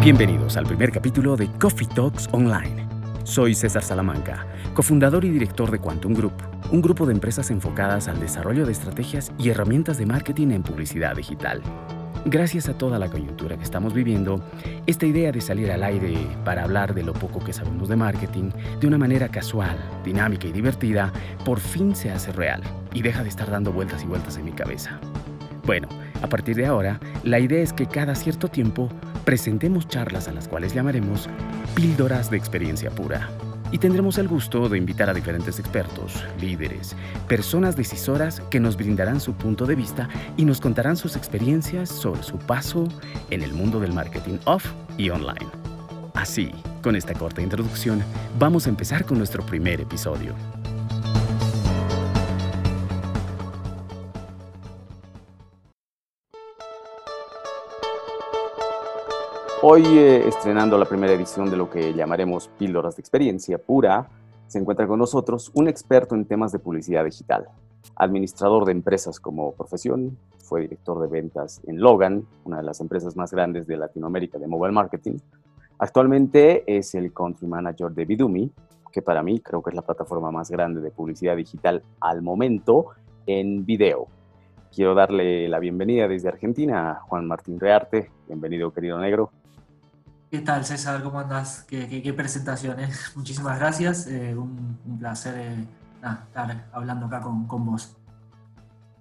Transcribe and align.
Bienvenidos 0.00 0.56
al 0.56 0.64
primer 0.64 0.92
capítulo 0.92 1.36
de 1.36 1.48
Coffee 1.58 1.88
Talks 1.88 2.28
Online. 2.30 2.86
Soy 3.24 3.52
César 3.52 3.82
Salamanca, 3.82 4.46
cofundador 4.72 5.24
y 5.24 5.28
director 5.28 5.72
de 5.72 5.80
Quantum 5.80 6.14
Group, 6.14 6.34
un 6.70 6.80
grupo 6.80 7.04
de 7.04 7.14
empresas 7.14 7.50
enfocadas 7.50 8.06
al 8.06 8.20
desarrollo 8.20 8.64
de 8.64 8.70
estrategias 8.70 9.32
y 9.38 9.48
herramientas 9.48 9.98
de 9.98 10.06
marketing 10.06 10.52
en 10.52 10.62
publicidad 10.62 11.16
digital. 11.16 11.60
Gracias 12.24 12.68
a 12.68 12.78
toda 12.78 13.00
la 13.00 13.10
coyuntura 13.10 13.56
que 13.56 13.64
estamos 13.64 13.92
viviendo, 13.92 14.40
esta 14.86 15.04
idea 15.04 15.32
de 15.32 15.40
salir 15.40 15.70
al 15.72 15.82
aire 15.82 16.16
para 16.44 16.62
hablar 16.62 16.94
de 16.94 17.02
lo 17.02 17.12
poco 17.12 17.40
que 17.40 17.52
sabemos 17.52 17.88
de 17.88 17.96
marketing 17.96 18.50
de 18.80 18.86
una 18.86 18.98
manera 18.98 19.28
casual, 19.28 19.76
dinámica 20.04 20.46
y 20.46 20.52
divertida, 20.52 21.12
por 21.44 21.58
fin 21.58 21.96
se 21.96 22.12
hace 22.12 22.30
real 22.30 22.62
y 22.94 23.02
deja 23.02 23.24
de 23.24 23.30
estar 23.30 23.50
dando 23.50 23.72
vueltas 23.72 24.04
y 24.04 24.06
vueltas 24.06 24.36
en 24.36 24.44
mi 24.44 24.52
cabeza. 24.52 25.00
Bueno, 25.66 25.88
a 26.22 26.26
partir 26.28 26.56
de 26.56 26.64
ahora, 26.64 26.98
la 27.24 27.38
idea 27.40 27.62
es 27.62 27.74
que 27.74 27.86
cada 27.86 28.14
cierto 28.14 28.48
tiempo 28.48 28.88
presentemos 29.28 29.86
charlas 29.86 30.26
a 30.26 30.32
las 30.32 30.48
cuales 30.48 30.72
llamaremos 30.72 31.28
píldoras 31.74 32.30
de 32.30 32.38
experiencia 32.38 32.90
pura. 32.90 33.28
Y 33.70 33.76
tendremos 33.76 34.16
el 34.16 34.26
gusto 34.26 34.70
de 34.70 34.78
invitar 34.78 35.10
a 35.10 35.12
diferentes 35.12 35.58
expertos, 35.58 36.24
líderes, 36.40 36.96
personas 37.28 37.76
decisoras 37.76 38.40
que 38.50 38.58
nos 38.58 38.78
brindarán 38.78 39.20
su 39.20 39.34
punto 39.34 39.66
de 39.66 39.74
vista 39.74 40.08
y 40.38 40.46
nos 40.46 40.62
contarán 40.62 40.96
sus 40.96 41.14
experiencias 41.14 41.90
sobre 41.90 42.22
su 42.22 42.38
paso 42.38 42.88
en 43.28 43.42
el 43.42 43.52
mundo 43.52 43.80
del 43.80 43.92
marketing 43.92 44.38
off 44.46 44.64
y 44.96 45.10
online. 45.10 45.50
Así, 46.14 46.50
con 46.82 46.96
esta 46.96 47.12
corta 47.12 47.42
introducción, 47.42 48.02
vamos 48.38 48.64
a 48.64 48.70
empezar 48.70 49.04
con 49.04 49.18
nuestro 49.18 49.44
primer 49.44 49.82
episodio. 49.82 50.34
Hoy, 59.70 59.82
eh, 59.84 60.26
estrenando 60.26 60.78
la 60.78 60.86
primera 60.86 61.12
edición 61.12 61.50
de 61.50 61.58
lo 61.58 61.68
que 61.68 61.92
llamaremos 61.92 62.48
Píldoras 62.58 62.96
de 62.96 63.02
Experiencia 63.02 63.58
Pura, 63.58 64.08
se 64.46 64.58
encuentra 64.58 64.86
con 64.86 64.98
nosotros 64.98 65.50
un 65.52 65.68
experto 65.68 66.14
en 66.14 66.24
temas 66.24 66.52
de 66.52 66.58
publicidad 66.58 67.04
digital, 67.04 67.48
administrador 67.94 68.64
de 68.64 68.72
empresas 68.72 69.20
como 69.20 69.52
profesión, 69.52 70.16
fue 70.38 70.62
director 70.62 71.02
de 71.02 71.08
ventas 71.08 71.60
en 71.66 71.82
Logan, 71.82 72.24
una 72.46 72.56
de 72.56 72.62
las 72.62 72.80
empresas 72.80 73.14
más 73.14 73.30
grandes 73.30 73.66
de 73.66 73.76
Latinoamérica 73.76 74.38
de 74.38 74.46
mobile 74.46 74.72
marketing. 74.72 75.18
Actualmente 75.78 76.64
es 76.66 76.94
el 76.94 77.12
country 77.12 77.46
manager 77.46 77.90
de 77.90 78.06
Bidumi, 78.06 78.50
que 78.90 79.02
para 79.02 79.22
mí 79.22 79.38
creo 79.40 79.62
que 79.62 79.68
es 79.68 79.76
la 79.76 79.82
plataforma 79.82 80.30
más 80.30 80.50
grande 80.50 80.80
de 80.80 80.90
publicidad 80.90 81.36
digital 81.36 81.82
al 82.00 82.22
momento 82.22 82.86
en 83.26 83.66
video. 83.66 84.06
Quiero 84.74 84.94
darle 84.94 85.46
la 85.46 85.58
bienvenida 85.58 86.08
desde 86.08 86.28
Argentina 86.28 86.92
a 86.92 86.94
Juan 87.02 87.26
Martín 87.26 87.60
Rearte. 87.60 88.10
Bienvenido, 88.28 88.72
querido 88.72 88.98
negro. 88.98 89.30
¿Qué 90.30 90.40
tal, 90.40 90.62
César? 90.62 91.02
¿Cómo 91.02 91.20
andas? 91.20 91.64
¿Qué? 91.66 91.84
Eh? 91.84 92.14
Muchísimas 93.16 93.58
gracias. 93.58 94.06
Eh, 94.08 94.36
un, 94.36 94.98
placer 94.98 95.34
eh, 95.38 95.64
estar 96.02 96.66
hablando 96.70 97.06
acá 97.06 97.22
con, 97.22 97.46
con, 97.46 97.64
vos. 97.64 97.96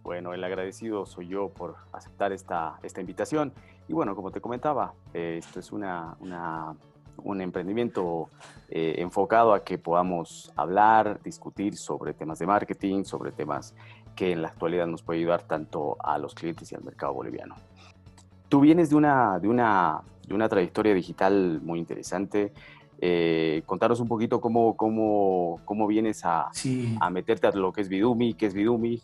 Bueno, 0.04 0.34
el 0.34 0.42
agradecido 0.42 1.06
soy 1.06 1.28
yo 1.28 1.50
por 1.50 1.76
aceptar 1.92 2.32
esta, 2.32 2.80
esta 2.82 3.02
invitación. 3.02 3.52
Y 3.90 3.94
bueno, 3.94 4.16
como 4.16 4.32
te 4.32 4.40
comentaba, 4.40 4.94
esto 5.14 5.60
es 5.60 5.74
una, 5.74 6.16
una, 6.22 6.74
un 7.18 7.42
emprendimiento 7.42 8.30
enfocado 8.70 9.54
a 9.54 9.66
que 9.66 9.78
podamos 9.78 10.54
hablar, 10.56 11.20
discutir 11.24 11.76
sobre 11.76 12.14
temas 12.14 12.40
de 12.40 12.48
marketing, 12.48 13.04
sobre 13.04 13.34
temas 13.34 13.76
que 14.16 14.32
en 14.32 14.42
la 14.42 14.48
actualidad 14.48 14.88
nos 14.88 15.04
puede 15.04 15.20
ayudar 15.20 15.42
tanto 15.42 15.98
a 16.00 16.18
los 16.20 16.34
clientes 16.34 16.72
y 16.72 16.76
al 16.76 16.86
mercado 16.86 17.14
boliviano. 17.14 17.56
Tú 18.48 18.62
vienes 18.62 18.90
de 18.90 18.96
una, 18.96 19.40
de 19.40 19.50
una 19.50 20.02
de 20.28 20.34
una 20.36 20.50
trayectoria 20.50 20.94
digital 20.94 21.62
muy 21.64 21.80
interesante. 21.80 22.54
Eh, 23.00 23.64
contaros 23.66 24.00
un 24.00 24.08
poquito 24.08 24.42
cómo, 24.42 24.76
cómo, 24.76 25.62
cómo 25.66 25.88
vienes 25.88 26.26
a, 26.26 26.50
a, 27.00 27.10
meterte 27.10 27.48
a 27.48 27.52
lo 27.52 27.72
que 27.72 27.82
es 27.82 27.90
Bidumi, 27.90 28.34
qué 28.34 28.48
es 28.48 28.54
Bidumi. 28.54 29.02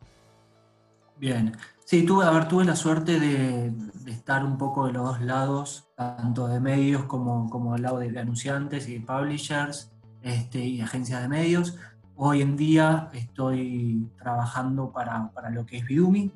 Bien, 1.18 1.56
sí, 1.86 2.04
tuve, 2.06 2.26
a 2.26 2.32
ver, 2.32 2.48
tuve 2.48 2.66
la 2.66 2.76
suerte 2.76 3.20
de, 3.20 3.72
estar 4.08 4.44
un 4.44 4.58
poco 4.58 4.88
de 4.88 4.94
los 4.94 5.04
dos 5.04 5.22
lados, 5.22 5.88
tanto 5.96 6.48
de 6.48 6.60
medios 6.60 7.04
como, 7.04 7.50
como 7.50 7.74
del 7.74 7.84
lado 7.84 8.00
de 8.00 8.20
anunciantes 8.20 8.90
y 8.90 9.00
de 9.00 9.06
publishers 9.06 9.92
este, 10.24 10.60
y 10.60 10.82
agencias 10.82 11.22
de 11.22 11.30
medios. 11.30 11.78
Hoy 12.16 12.42
en 12.42 12.58
día 12.58 13.10
estoy 13.14 14.08
trabajando 14.18 14.92
para, 14.92 15.30
para 15.32 15.50
lo 15.52 15.66
que 15.66 15.78
es 15.78 15.86
Bidumi. 15.86 16.32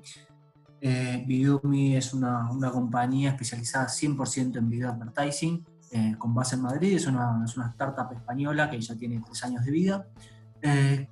Eh, 0.79 1.23
Bidumi 1.25 1.95
es 1.95 2.13
una, 2.13 2.51
una, 2.51 2.71
compañía 2.71 3.31
especializada 3.31 3.88
100% 3.88 4.57
en 4.57 4.69
video 4.69 4.89
advertising, 4.89 5.65
eh, 5.91 6.15
con 6.17 6.33
base 6.33 6.55
en 6.55 6.61
Madrid. 6.61 6.95
Es 6.95 7.07
una, 7.07 7.43
es 7.43 7.57
una, 7.57 7.69
startup 7.69 8.11
española 8.13 8.69
que 8.69 8.79
ya 8.79 8.95
tiene 8.95 9.21
tres 9.25 9.43
años 9.43 9.66
de 9.66 9.71
vida, 9.71 10.07
eh, 10.61 11.07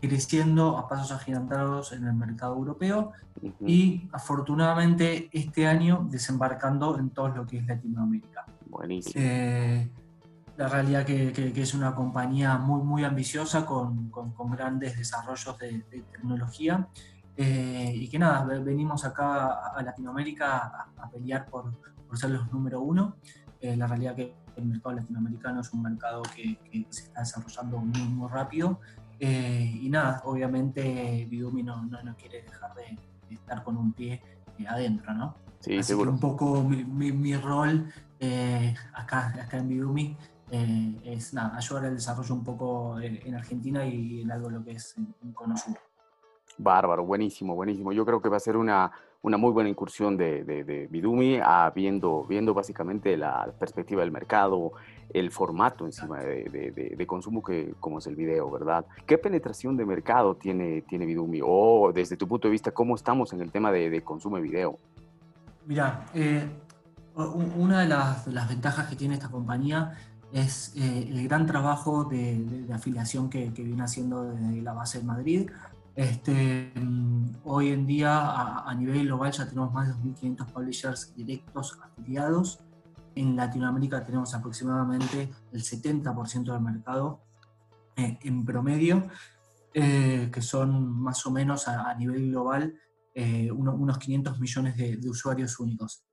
creciendo 0.00 0.76
a 0.76 0.88
pasos 0.88 1.12
agigantados 1.12 1.92
en 1.92 2.04
el 2.04 2.14
mercado 2.14 2.54
europeo 2.54 3.12
y 3.60 4.08
afortunadamente 4.12 5.28
este 5.32 5.66
año 5.66 6.06
desembarcando 6.10 6.98
en 6.98 7.10
todo 7.10 7.28
lo 7.28 7.46
que 7.46 7.58
es 7.58 7.66
Latinoamérica. 7.66 8.46
Buenísimo. 8.66 9.14
Eh, 9.16 9.88
la 10.56 10.68
realidad 10.68 11.04
que, 11.06 11.32
que, 11.32 11.62
es 11.62 11.74
una 11.74 11.94
compañía 11.94 12.58
muy, 12.58 12.82
muy 12.82 13.04
ambiciosa 13.04 13.64
con, 13.64 14.10
con, 14.10 14.32
con 14.32 14.50
grandes 14.50 14.98
desarrollos 14.98 15.56
de, 15.58 15.84
de 15.90 16.02
tecnología 16.12 16.88
eh, 17.40 17.92
y 17.94 18.08
que 18.08 18.18
nada, 18.18 18.42
venimos 18.58 19.04
acá 19.04 19.70
a 19.72 19.80
Latinoamérica 19.80 20.90
a, 20.96 21.08
pelear 21.08 21.46
por, 21.46 21.70
por, 22.08 22.18
ser 22.18 22.30
los 22.30 22.52
número 22.52 22.80
uno. 22.80 23.14
Eh, 23.60 23.76
la 23.76 23.86
realidad 23.86 24.16
que 24.16 24.34
el 24.56 24.66
mercado 24.66 24.96
latinoamericano 24.96 25.60
es 25.60 25.72
un 25.72 25.82
mercado 25.82 26.22
que, 26.34 26.58
se 26.90 27.04
está 27.04 27.20
desarrollando 27.20 27.78
muy, 27.78 28.02
muy 28.08 28.28
rápido. 28.28 28.80
Eh, 29.20 29.78
y 29.82 29.88
nada, 29.88 30.20
obviamente 30.24 31.28
Bidumi 31.30 31.62
no, 31.62 31.80
no, 31.84 32.16
quiere 32.16 32.42
dejar 32.42 32.74
de, 32.74 32.98
estar 33.32 33.62
con 33.62 33.76
un 33.76 33.92
pie 33.92 34.20
adentro, 34.66 35.14
¿no? 35.14 35.36
Sí, 35.60 35.80
seguro. 35.84 36.10
un 36.10 36.18
poco 36.18 36.64
mi, 36.64 37.12
mi, 37.12 37.36
rol 37.36 37.88
acá, 38.94 39.28
acá 39.28 39.58
en 39.58 39.68
Bidumi 39.68 40.16
es 40.50 41.34
nada, 41.34 41.56
ayudar 41.56 41.84
al 41.84 41.94
desarrollo 41.94 42.34
un 42.34 42.42
poco 42.42 42.98
en 43.00 43.34
Argentina 43.36 43.86
y 43.86 44.22
en 44.22 44.32
algo 44.32 44.50
lo 44.50 44.64
que 44.64 44.72
es 44.72 44.96
en, 44.96 45.14
en 45.22 45.32
Cono 45.32 45.56
Sur. 45.56 45.78
Bárbaro, 46.58 47.04
buenísimo, 47.04 47.54
buenísimo. 47.54 47.92
Yo 47.92 48.04
creo 48.04 48.20
que 48.20 48.28
va 48.28 48.36
a 48.36 48.40
ser 48.40 48.56
una, 48.56 48.90
una 49.22 49.36
muy 49.36 49.52
buena 49.52 49.68
incursión 49.68 50.16
de, 50.16 50.44
de, 50.44 50.88
Bidumi, 50.90 51.40
viendo, 51.74 52.24
viendo 52.24 52.54
básicamente 52.54 53.16
la 53.16 53.52
perspectiva 53.58 54.02
del 54.02 54.10
mercado, 54.10 54.72
el 55.12 55.30
formato 55.30 55.86
encima 55.86 56.20
de, 56.20 56.94
de, 56.96 57.06
consumo 57.06 57.42
que 57.42 57.74
como 57.80 57.98
es 57.98 58.06
el 58.06 58.16
video, 58.16 58.50
¿verdad? 58.50 58.84
¿Qué 59.06 59.18
penetración 59.18 59.76
de 59.76 59.86
mercado 59.86 60.34
tiene, 60.34 60.82
tiene 60.82 61.06
Bidumi? 61.06 61.40
O 61.42 61.92
desde 61.92 62.16
tu 62.16 62.28
punto 62.28 62.48
de 62.48 62.52
vista, 62.52 62.70
¿cómo 62.72 62.94
estamos 62.94 63.32
en 63.32 63.40
el 63.40 63.50
tema 63.50 63.72
de, 63.72 64.02
consumo 64.02 64.36
de 64.36 64.42
video? 64.42 64.78
Mira, 65.66 66.06
eh, 66.14 66.48
una 67.14 67.80
de 67.80 67.88
las, 67.88 68.26
las, 68.28 68.48
ventajas 68.48 68.88
que 68.88 68.96
tiene 68.96 69.14
esta 69.14 69.28
compañía 69.28 69.96
es 70.32 70.74
eh, 70.76 71.08
el 71.08 71.26
gran 71.26 71.46
trabajo 71.46 72.04
de, 72.04 72.66
afiliación 72.72 73.30
que, 73.30 73.52
que, 73.52 73.62
viene 73.62 73.82
haciendo 73.82 74.24
desde 74.24 74.62
la 74.62 74.72
base 74.74 74.98
de 74.98 75.04
Madrid 75.04 75.50
este, 75.94 76.72
mm, 76.76 77.38
hoy 77.44 77.68
en 77.70 77.86
día 77.86 78.62
a, 78.62 78.74
nivel 78.74 79.06
global 79.06 79.32
ya 79.32 79.48
tenemos 79.48 79.72
más 79.72 79.88
de 79.88 79.94
2.500 79.94 80.52
publishers 80.52 81.14
directos 81.16 81.78
afiliados. 81.82 82.60
En 83.14 83.34
Latinoamérica 83.34 84.04
tenemos 84.04 84.34
aproximadamente 84.34 85.30
el 85.52 85.62
70% 85.62 86.52
del 86.52 86.60
mercado 86.60 87.20
eh, 87.96 88.16
en 88.22 88.44
promedio, 88.44 89.08
eh, 89.74 90.30
que 90.32 90.40
son 90.40 90.88
más 90.88 91.26
o 91.26 91.32
menos 91.32 91.66
a, 91.66 91.92
nivel 91.94 92.30
global 92.30 92.74
eh, 93.14 93.50
unos 93.50 93.98
500 93.98 94.38
millones 94.38 94.76
de, 94.76 95.10
usuarios 95.10 95.58
únicos. 95.58 96.04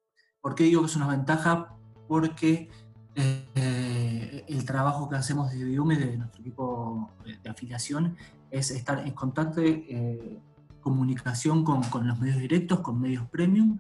¿Por 0.42 0.56
qué 0.56 0.64
digo 0.64 0.82
que 0.82 0.88
es 0.88 0.96
una 0.96 1.08
ventaja? 1.08 1.76
Porque 2.08 2.70
el 3.16 4.66
trabajo 4.66 5.08
que 5.08 5.16
hacemos 5.16 5.52
de 5.52 5.64
Biume, 5.64 5.98
de 5.98 6.18
nuestro 6.18 6.42
equipo 6.42 7.12
de 7.24 7.50
afiliación, 7.50 8.18
es 8.56 8.72
estar 8.72 9.00
en 9.06 9.12
contacto, 9.12 9.62
eh, 9.62 10.40
comunicación 10.80 11.64
con, 11.64 11.84
con, 11.84 12.08
los 12.08 12.18
medios 12.20 12.38
directos, 12.38 12.80
con 12.80 13.02
medios 13.02 13.28
premium, 13.28 13.78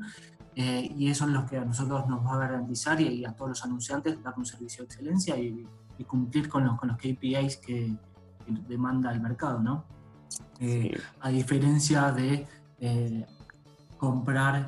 eh, 0.56 0.92
y 0.98 1.10
eso 1.10 1.25
es 1.25 1.31
lo 1.31 1.45
que 1.45 1.57
a 1.57 1.66
nosotros 1.66 2.07
nos 2.07 2.25
va 2.25 2.33
a 2.33 2.39
garantizar 2.39 3.00
y, 3.00 3.24
a 3.24 3.31
todos 3.31 3.50
los 3.50 3.63
anunciantes 3.63 4.22
dar 4.22 4.33
un 4.38 4.45
servicio 4.45 4.83
de 4.83 4.86
excelencia 4.86 5.38
y, 5.38 5.66
cumplir 6.06 6.50
con 6.50 6.66
los, 6.66 6.77
con 6.77 6.89
los 6.89 6.98
KPIs 6.98 7.57
que, 7.57 7.95
demanda 8.68 9.12
el 9.12 9.22
mercado, 9.22 9.60
¿no? 9.60 9.86
Eh, 10.60 10.95
a 11.21 11.30
diferencia 11.30 12.12
de 12.12 12.45
comprar 13.98 14.68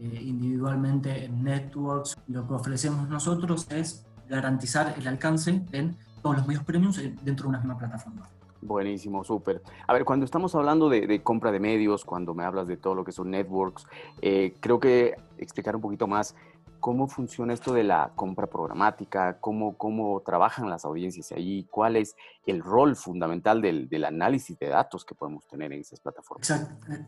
individualmente 0.00 1.26
en 1.26 1.44
networks, 1.44 2.16
lo 2.26 2.48
que 2.48 2.54
ofrecemos 2.54 3.08
nosotros 3.08 3.68
es 3.70 4.04
garantizar 4.28 4.94
el 4.98 5.06
alcance 5.06 5.62
en 5.70 5.96
todos 6.20 6.38
los 6.38 6.46
medios 6.48 6.64
premium 6.64 6.92
dentro 7.22 7.44
de 7.44 7.48
una 7.50 7.58
misma 7.58 7.78
plataforma. 7.78 8.28
Buenísimo, 8.62 9.24
súper. 9.24 9.60
A 9.88 9.92
ver, 9.92 10.04
cuando 10.04 10.24
estamos 10.24 10.54
hablando 10.54 10.88
de, 10.88 11.22
compra 11.22 11.50
de 11.50 11.58
medios, 11.58 12.04
cuando 12.04 12.32
me 12.32 12.44
hablas 12.44 12.68
de 12.68 12.76
todo 12.76 12.94
lo 12.94 13.04
que 13.04 13.10
son 13.10 13.30
networks, 13.30 13.86
eh, 14.20 14.54
creo 14.60 14.78
que 14.78 15.16
explicar 15.36 15.74
un 15.74 15.82
poquito 15.82 16.06
más 16.06 16.36
cómo 16.78 17.08
funciona 17.08 17.52
esto 17.52 17.72
de 17.72 17.82
la 17.82 18.12
compra 18.14 18.46
programática, 18.46 19.38
cómo, 19.40 19.76
cómo 19.76 20.20
trabajan 20.24 20.70
las 20.70 20.84
audiencias 20.84 21.32
ahí, 21.32 21.66
cuál 21.70 21.96
es 21.96 22.14
el 22.46 22.62
rol 22.62 22.94
fundamental 22.94 23.60
del, 23.60 23.88
del 23.88 24.04
análisis 24.04 24.56
de 24.58 24.68
datos 24.68 25.04
que 25.04 25.16
podemos 25.16 25.44
tener 25.46 25.72
en 25.72 25.80
esas 25.80 25.98
plataformas. 26.00 26.48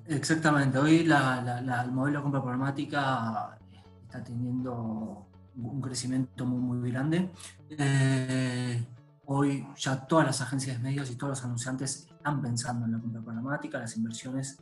exactamente. 0.07 0.79
Hoy 0.79 1.09
el 1.09 1.93
modelo 1.93 2.19
de 2.19 2.23
compra 2.23 2.43
programática 2.43 3.59
está 4.03 4.25
teniendo 4.25 5.27
un 5.57 5.81
crecimiento 5.81 6.47
muy, 6.47 6.79
muy 6.79 6.91
grande. 6.91 7.31
Eh, 7.71 8.85
hoy 9.27 9.67
ya 9.77 10.07
todas 10.07 10.27
las 10.27 10.41
agencias 10.41 10.77
de 10.77 10.83
medios 10.83 11.11
y 11.11 11.17
todos 11.17 11.31
los 11.31 11.45
anunciantes 11.45 12.07
están 12.11 12.43
pensando 12.43 12.87
en 12.87 12.93
la 12.93 12.99
compra 12.99 13.23
programática, 13.23 13.79
las 13.79 13.97
inversiones 13.97 14.59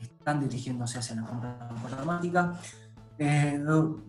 están 0.00 0.40
dirigiéndose 0.40 0.98
hacia 0.98 1.16
la 1.16 1.22
compra 1.22 1.68
programática. 1.82 2.54
Eh, 3.18 3.62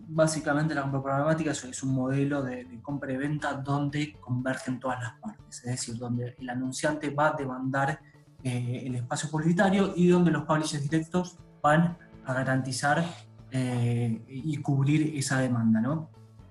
básicamente 0.08 0.74
la 0.74 0.82
compra 0.82 1.02
programática 1.02 1.50
es 1.52 1.82
un 1.82 1.94
modelo 1.94 2.42
de, 2.42 2.80
compra 2.82 3.12
y 3.12 3.16
venta 3.16 3.52
donde 3.52 4.14
convergen 4.20 4.80
todas 4.80 5.00
las 5.00 5.12
partes, 5.20 5.58
es 5.58 5.70
decir, 5.70 5.96
donde 5.96 6.34
el 6.38 6.50
anunciante 6.50 7.10
va 7.10 7.28
a 7.28 7.32
demandar 7.32 8.00
eh, 8.42 8.82
el 8.86 8.96
espacio 8.96 9.30
publicitario 9.30 9.92
y 9.94 10.08
donde 10.08 10.30
los 10.30 10.44
publishers 10.44 10.82
directos 10.82 11.38
van 11.62 11.96
a 12.24 12.34
garantizar 12.34 13.04
eh, 13.50 14.24
y 14.26 14.56
cubrir 14.58 15.16
esa 15.16 15.38
demanda. 15.38 15.80
¿no? 15.80 16.10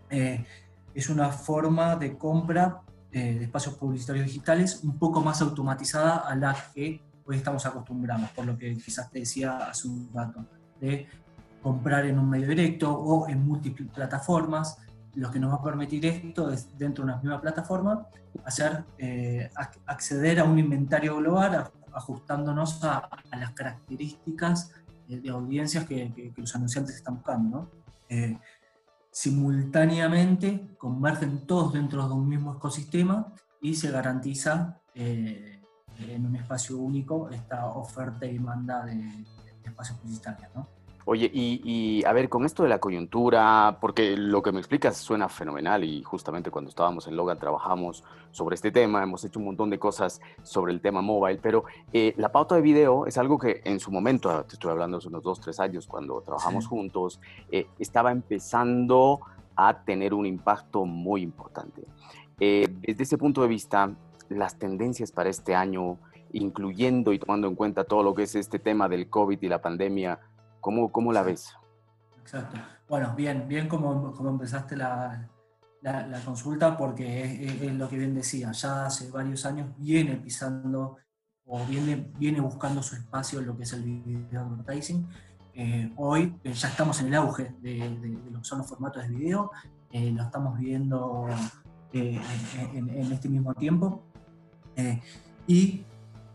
es 0.10 1.10
una 1.10 1.30
forma 1.30 1.96
de 1.96 2.16
compra 2.16 2.84
de 3.20 3.44
espacios 3.44 3.76
publicitarios 3.76 4.26
digitales 4.26 4.82
un 4.84 4.98
poco 4.98 5.22
más 5.22 5.42
automatizada 5.42 6.18
a 6.18 6.36
la 6.36 6.56
que 6.74 7.02
hoy 7.26 7.38
estamos 7.38 7.66
acostumbrados, 7.66 8.30
por 8.32 8.46
lo 8.46 8.58
que 8.58 8.76
quizás 8.76 9.10
te 9.10 9.20
decía 9.20 9.58
hace 9.70 9.88
un 9.88 10.10
rato, 10.14 10.46
de 10.80 11.08
comprar 11.62 12.06
en 12.06 12.20
un 12.20 12.30
medio 12.30 12.48
directo 12.48 12.94
o 12.94 13.28
en 13.30 13.46
múltiples 13.46 13.90
plataformas. 13.90 14.78
Lo 15.16 15.32
que 15.32 15.40
nos 15.40 15.52
va 15.52 15.58
a 15.58 15.64
permitir 15.64 16.06
esto 16.06 16.52
es, 16.52 16.78
dentro 16.78 17.06
de 17.06 17.12
una 17.12 17.22
misma 17.22 17.40
plataforma, 17.40 18.08
hacer, 18.44 18.84
eh, 18.98 19.50
acceder 19.86 20.40
a 20.40 20.44
un 20.44 20.58
inventario 20.60 21.16
global 21.18 21.72
ajustándonos 21.94 22.84
a, 22.84 23.08
las 23.32 23.52
características 23.52 24.72
de 25.08 25.30
audiencias 25.30 25.86
que, 25.86 26.34
los 26.36 26.56
anunciantes 26.56 26.96
están 26.96 27.16
buscando. 27.16 27.70
Eh, 28.10 28.38
simultáneamente 29.14 30.76
convergen 30.78 31.46
todos 31.46 31.72
dentro 31.74 32.08
de 32.08 32.14
un 32.16 32.28
mismo 32.28 32.56
ecosistema 32.56 33.32
y 33.62 33.76
se 33.76 33.92
garantiza 33.92 34.82
eh, 34.96 35.62
en 36.00 36.26
un 36.26 36.36
espacio 36.36 36.78
único 36.80 37.30
esta 37.30 37.68
oferta 37.68 38.26
y 38.26 38.34
demanda 38.34 38.84
de, 38.84 39.26
espacios 39.64 40.00
publicitarios. 40.00 40.50
¿no? 40.56 40.68
Oye, 41.06 41.30
y, 41.34 42.04
a 42.06 42.14
ver, 42.14 42.30
con 42.30 42.46
esto 42.46 42.64
de 42.64 42.70
la 42.70 42.80
coyuntura, 42.80 43.78
porque 43.82 44.16
lo 44.16 44.42
que 44.42 44.54
me 44.54 44.60
explicas 44.60 44.96
suena 44.96 45.28
fenomenal 45.28 45.84
y 45.84 46.02
justamente 46.02 46.50
cuando 46.50 46.70
estábamos 46.70 47.08
en 47.08 47.18
Logan 47.18 47.38
trabajamos 47.38 48.06
sobre 48.32 48.56
este 48.56 48.72
tema, 48.72 49.04
hemos 49.04 49.24
hecho 49.26 49.40
un 49.40 49.46
montón 49.46 49.70
de 49.70 49.80
cosas 49.80 50.22
sobre 50.44 50.72
el 50.72 50.80
tema 50.80 51.02
mobile, 51.02 51.40
pero 51.42 51.66
eh, 51.92 52.14
la 52.18 52.32
pauta 52.32 52.56
de 52.56 52.62
video 52.62 53.06
es 53.06 53.18
algo 53.18 53.38
que 53.38 53.62
en 53.66 53.82
su 53.82 53.92
momento, 53.92 54.30
ah, 54.30 54.46
te 54.48 54.54
estoy 54.54 54.72
hablando 54.72 54.98
hace 54.98 55.10
unos 55.10 55.24
dos, 55.24 55.42
tres 55.42 55.60
años, 55.60 55.88
cuando 55.88 56.22
trabajamos 56.22 56.68
juntos, 56.68 57.20
eh, 57.52 57.68
estaba 57.80 58.12
empezando 58.12 59.20
a 59.58 59.84
tener 59.84 60.14
un 60.14 60.26
impacto 60.26 60.86
muy 60.86 61.22
importante. 61.22 61.84
Eh, 62.40 62.68
desde 62.82 63.04
ese 63.04 63.18
punto 63.18 63.42
de 63.42 63.50
vista, 63.50 63.94
las 64.30 64.58
tendencias 64.58 65.12
para 65.12 65.30
este 65.30 65.54
año, 65.54 65.98
incluyendo 66.32 67.14
y 67.14 67.20
tomando 67.20 67.48
en 67.48 67.56
cuenta 67.56 67.84
todo 67.84 68.04
lo 68.04 68.16
que 68.16 68.24
es 68.24 68.36
este 68.36 68.58
tema 68.58 68.88
del 68.88 69.10
COVID 69.10 69.38
y 69.42 69.48
la 69.50 69.62
pandemia, 69.62 70.20
¿Cómo, 70.64 70.94
cómo 70.94 71.12
la 71.12 71.24
ves? 71.24 71.54
Exacto. 72.22 72.58
Bueno, 72.88 73.14
bien, 73.18 73.50
bien 73.50 73.68
como, 73.68 74.14
como 74.14 74.30
empezaste 74.30 74.78
la, 74.78 75.28
la, 75.82 76.22
consulta, 76.24 76.78
porque 76.78 77.66
es, 77.66 77.74
lo 77.74 77.90
que 77.90 77.98
bien 77.98 78.16
decía, 78.16 78.54
ya 78.54 78.86
hace 78.86 79.12
varios 79.12 79.46
años 79.46 79.76
viene 79.78 80.16
pisando 80.16 80.96
o 81.46 81.66
viene, 81.66 82.14
viene 82.18 82.40
buscando 82.40 82.82
su 82.82 82.96
espacio 82.96 83.40
en 83.40 83.48
lo 83.48 83.58
que 83.58 83.64
es 83.64 83.74
el 83.74 83.84
video 83.84 84.40
advertising. 84.40 85.06
Eh, 85.54 85.92
hoy 85.98 86.34
eh, 86.46 86.54
ya 86.54 86.70
estamos 86.70 86.98
en 87.02 87.08
el 87.08 87.16
auge 87.16 87.54
de, 87.60 87.90
lo 88.32 88.40
que 88.40 88.46
son 88.46 88.60
los 88.60 88.68
formatos 88.70 89.04
de 89.04 89.10
video, 89.10 89.52
eh, 89.92 90.14
lo 90.14 90.24
estamos 90.24 90.58
viendo 90.58 91.28
en, 91.92 92.22
en, 92.90 93.12
este 93.12 93.28
mismo 93.28 93.54
tiempo. 93.54 94.02
y 95.46 95.84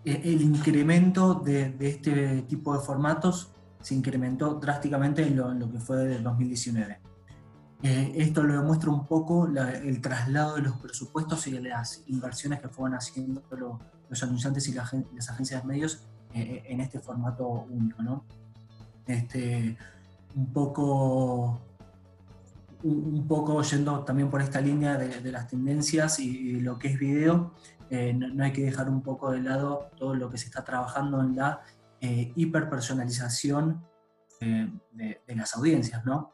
el 0.05 0.43
incremento 0.43 1.33
de, 1.33 1.71
de, 1.71 1.89
este 1.89 2.43
tipo 2.43 2.75
de 2.75 2.81
formatos 2.81 3.53
se 3.81 3.95
incrementó 3.95 4.55
drásticamente 4.55 5.27
en 5.27 5.37
lo, 5.37 5.71
que 5.71 5.79
fue 5.79 5.97
del 6.05 6.23
2019. 6.23 7.01
Eh, 7.83 8.13
esto 8.17 8.43
lo 8.43 8.55
demuestra 8.55 8.91
un 8.91 9.07
poco 9.07 9.47
el 9.47 10.01
traslado 10.01 10.57
de 10.57 10.63
los 10.63 10.77
presupuestos 10.79 11.47
y 11.47 11.53
de 11.53 11.61
las 11.61 12.03
inversiones 12.09 12.61
que 12.61 12.69
fueron 12.69 12.97
haciendo 12.97 13.43
los 14.09 14.23
anunciantes 14.23 14.67
y 14.69 14.73
las 14.73 15.31
agencias 15.31 15.63
de 15.63 15.69
medios 15.69 16.03
eh, 16.35 16.41
eh, 16.41 16.63
en 16.67 16.81
este 16.81 16.99
formato 16.99 17.47
único. 17.71 18.03
¿no? 18.03 18.25
Este, 19.07 19.77
un, 20.35 20.53
poco, 20.53 21.61
un, 22.83 23.27
poco 23.29 23.63
yendo 23.63 24.01
también 24.01 24.29
por 24.29 24.43
esta 24.43 24.61
línea 24.61 24.97
de, 24.99 25.31
las 25.31 25.47
tendencias 25.47 26.19
y, 26.19 26.61
lo 26.61 26.79
que 26.81 26.89
es 26.89 26.99
video, 26.99 27.55
no, 27.91 28.45
hay 28.45 28.53
que 28.53 28.65
dejar 28.65 28.91
un 28.91 29.03
poco 29.03 29.31
de 29.31 29.41
lado 29.41 29.89
todo 29.97 30.15
lo 30.15 30.29
que 30.29 30.37
se 30.37 30.47
está 30.47 30.65
trabajando 30.65 31.23
en 31.23 31.37
la 31.37 31.63
eh, 32.01 32.33
hiperpersonalización 32.35 33.85
eh, 34.41 34.71
de, 34.93 35.21
las 35.35 35.55
audiencias, 35.57 36.05
¿no? 36.05 36.33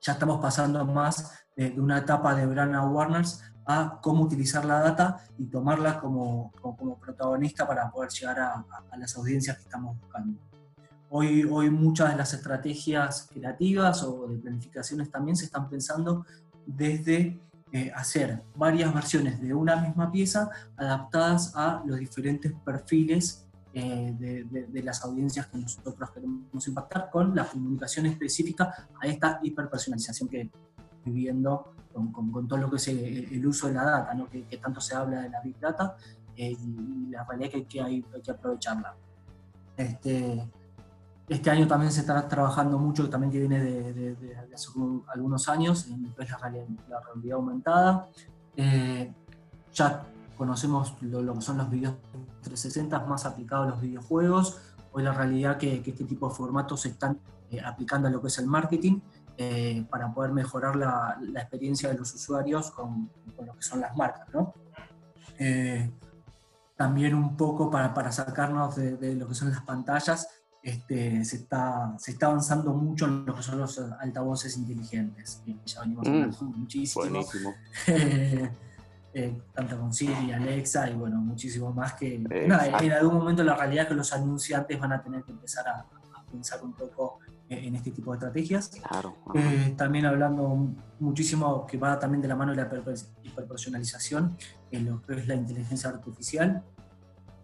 Ya 0.00 0.12
estamos 0.12 0.40
pasando 0.40 0.84
más 0.84 1.46
de, 1.54 1.78
una 1.78 1.98
etapa 1.98 2.34
de 2.34 2.46
brand 2.46 2.74
awareness 2.74 3.42
a 3.66 3.98
cómo 4.02 4.22
utilizar 4.24 4.64
la 4.64 4.80
data 4.80 5.18
y 5.36 5.46
tomarla 5.46 5.98
como, 5.98 6.52
como, 6.60 6.98
protagonista 6.98 7.66
para 7.66 7.90
poder 7.90 8.10
llegar 8.10 8.40
a, 8.40 8.64
las 8.96 9.16
audiencias 9.16 9.56
que 9.56 9.64
estamos 9.64 9.98
buscando. 10.00 10.40
Hoy, 11.10 11.44
hoy 11.44 11.70
muchas 11.70 12.10
de 12.10 12.16
las 12.16 12.32
estrategias 12.32 13.28
creativas 13.32 14.02
o 14.02 14.28
de 14.28 14.38
planificaciones 14.38 15.10
también 15.10 15.36
se 15.36 15.46
están 15.46 15.68
pensando 15.68 16.24
desde 16.64 17.38
eh, 17.72 17.92
hacer 17.94 18.42
varias 18.54 18.94
versiones 18.94 19.40
de 19.40 19.52
una 19.52 19.76
misma 19.76 20.10
pieza 20.12 20.48
adaptadas 20.76 21.52
a 21.56 21.82
los 21.84 21.98
diferentes 21.98 22.52
perfiles 22.64 23.45
eh, 23.78 24.14
de, 24.16 24.82
las 24.82 25.04
audiencias 25.04 25.48
que 25.48 25.58
nosotros 25.58 26.10
queremos 26.10 26.66
impactar 26.66 27.10
con 27.10 27.34
la 27.36 27.44
comunicación 27.44 28.06
específica 28.06 28.88
a 28.98 29.06
esta 29.06 29.38
hiperpersonalización 29.42 30.30
que 30.30 30.50
viviendo 31.04 31.74
con, 31.92 32.10
con, 32.32 32.48
todo 32.48 32.58
lo 32.58 32.70
que 32.70 32.76
es 32.76 32.88
el, 32.88 33.46
uso 33.46 33.68
de 33.68 33.74
la 33.74 33.84
data, 33.84 34.14
¿no? 34.14 34.30
que, 34.30 34.44
tanto 34.56 34.80
se 34.80 34.94
habla 34.94 35.20
de 35.20 35.28
la 35.28 35.42
Big 35.42 35.60
Data 35.60 35.94
eh, 36.34 36.52
y 36.52 37.10
la 37.10 37.24
realidad 37.24 37.50
que, 37.50 37.66
que 37.66 37.82
hay, 37.82 38.02
que 38.02 38.30
aprovecharla. 38.30 38.94
Este, 39.76 40.48
este 41.28 41.50
año 41.50 41.66
también 41.66 41.92
se 41.92 42.00
está 42.00 42.26
trabajando 42.26 42.78
mucho, 42.78 43.10
también 43.10 43.30
que 43.30 43.40
viene 43.40 43.60
de, 43.60 44.36
hace 44.54 44.70
algunos 45.08 45.50
años, 45.50 45.86
en 45.88 46.14
la 46.16 46.38
realidad, 46.38 46.66
la 46.88 47.00
realidad 47.00 47.36
aumentada. 47.36 48.08
Eh, 48.56 49.12
ya 49.74 50.02
conocemos 50.36 50.94
lo, 51.00 51.34
que 51.34 51.40
son 51.40 51.58
los 51.58 51.70
videos 51.70 51.94
360 52.42 53.00
más 53.06 53.26
aplicados 53.26 53.66
a 53.66 53.70
los 53.70 53.80
videojuegos. 53.80 54.58
Hoy 54.92 55.02
la 55.02 55.12
realidad 55.12 55.58
que, 55.58 55.82
que 55.82 55.90
este 55.90 56.04
tipo 56.04 56.28
de 56.28 56.34
formatos 56.34 56.82
se 56.82 56.88
están 56.90 57.18
eh, 57.50 57.60
aplicando 57.60 58.08
a 58.08 58.10
lo 58.10 58.20
que 58.20 58.28
es 58.28 58.38
el 58.38 58.46
marketing 58.46 59.00
eh, 59.36 59.84
para 59.90 60.12
poder 60.12 60.32
mejorar 60.32 60.76
la, 60.76 61.18
la, 61.20 61.40
experiencia 61.40 61.90
de 61.90 61.98
los 61.98 62.14
usuarios 62.14 62.70
con, 62.70 63.10
con, 63.36 63.46
lo 63.46 63.54
que 63.54 63.62
son 63.62 63.80
las 63.80 63.96
marcas. 63.96 64.26
¿no? 64.32 64.54
Eh, 65.38 65.90
también 66.76 67.14
un 67.14 67.36
poco 67.36 67.70
para, 67.70 67.92
para 67.92 68.12
sacarnos 68.12 68.76
de, 68.76 68.96
de, 68.96 69.14
lo 69.14 69.28
que 69.28 69.34
son 69.34 69.50
las 69.50 69.62
pantallas, 69.62 70.28
este, 70.62 71.24
se, 71.24 71.36
está, 71.36 71.94
se 71.98 72.12
está 72.12 72.26
avanzando 72.26 72.72
mucho 72.72 73.06
en 73.06 73.24
lo 73.24 73.34
que 73.34 73.42
son 73.42 73.58
los 73.58 73.78
altavoces 73.78 74.56
inteligentes. 74.56 75.42
Ya 75.66 75.80
venimos 75.82 76.42
mm, 76.42 76.46
muchísimo. 76.46 77.04
Eh, 79.18 79.34
tanto 79.54 79.78
con 79.78 79.94
Siri, 79.94 80.30
Alexa 80.30 80.90
y 80.90 80.94
bueno, 80.94 81.18
muchísimo 81.22 81.72
más 81.72 81.94
que... 81.94 82.16
en 82.16 82.92
algún 82.92 83.14
momento 83.14 83.42
la 83.42 83.56
realidad 83.56 83.84
es 83.84 83.88
que 83.88 83.94
los 83.94 84.12
anunciantes 84.12 84.78
van 84.78 84.92
a 84.92 85.02
tener 85.02 85.22
que 85.22 85.32
empezar 85.32 85.66
a, 85.66 85.86
pensar 86.30 86.62
un 86.62 86.74
poco 86.74 87.20
en 87.48 87.74
este 87.76 87.92
tipo 87.92 88.10
de 88.10 88.18
estrategias. 88.18 88.68
Claro. 88.68 89.16
Eh, 89.34 89.74
también 89.74 90.04
hablando 90.04 90.68
muchísimo 91.00 91.66
que 91.66 91.78
va 91.78 91.98
también 91.98 92.20
de 92.20 92.28
la 92.28 92.36
mano 92.36 92.54
de 92.54 92.58
la 92.58 92.68
hiperpersonalización, 93.22 94.36
en 94.70 94.84
lo 94.84 95.00
que 95.00 95.14
es 95.14 95.26
la 95.26 95.34
inteligencia 95.34 95.88
artificial, 95.88 96.62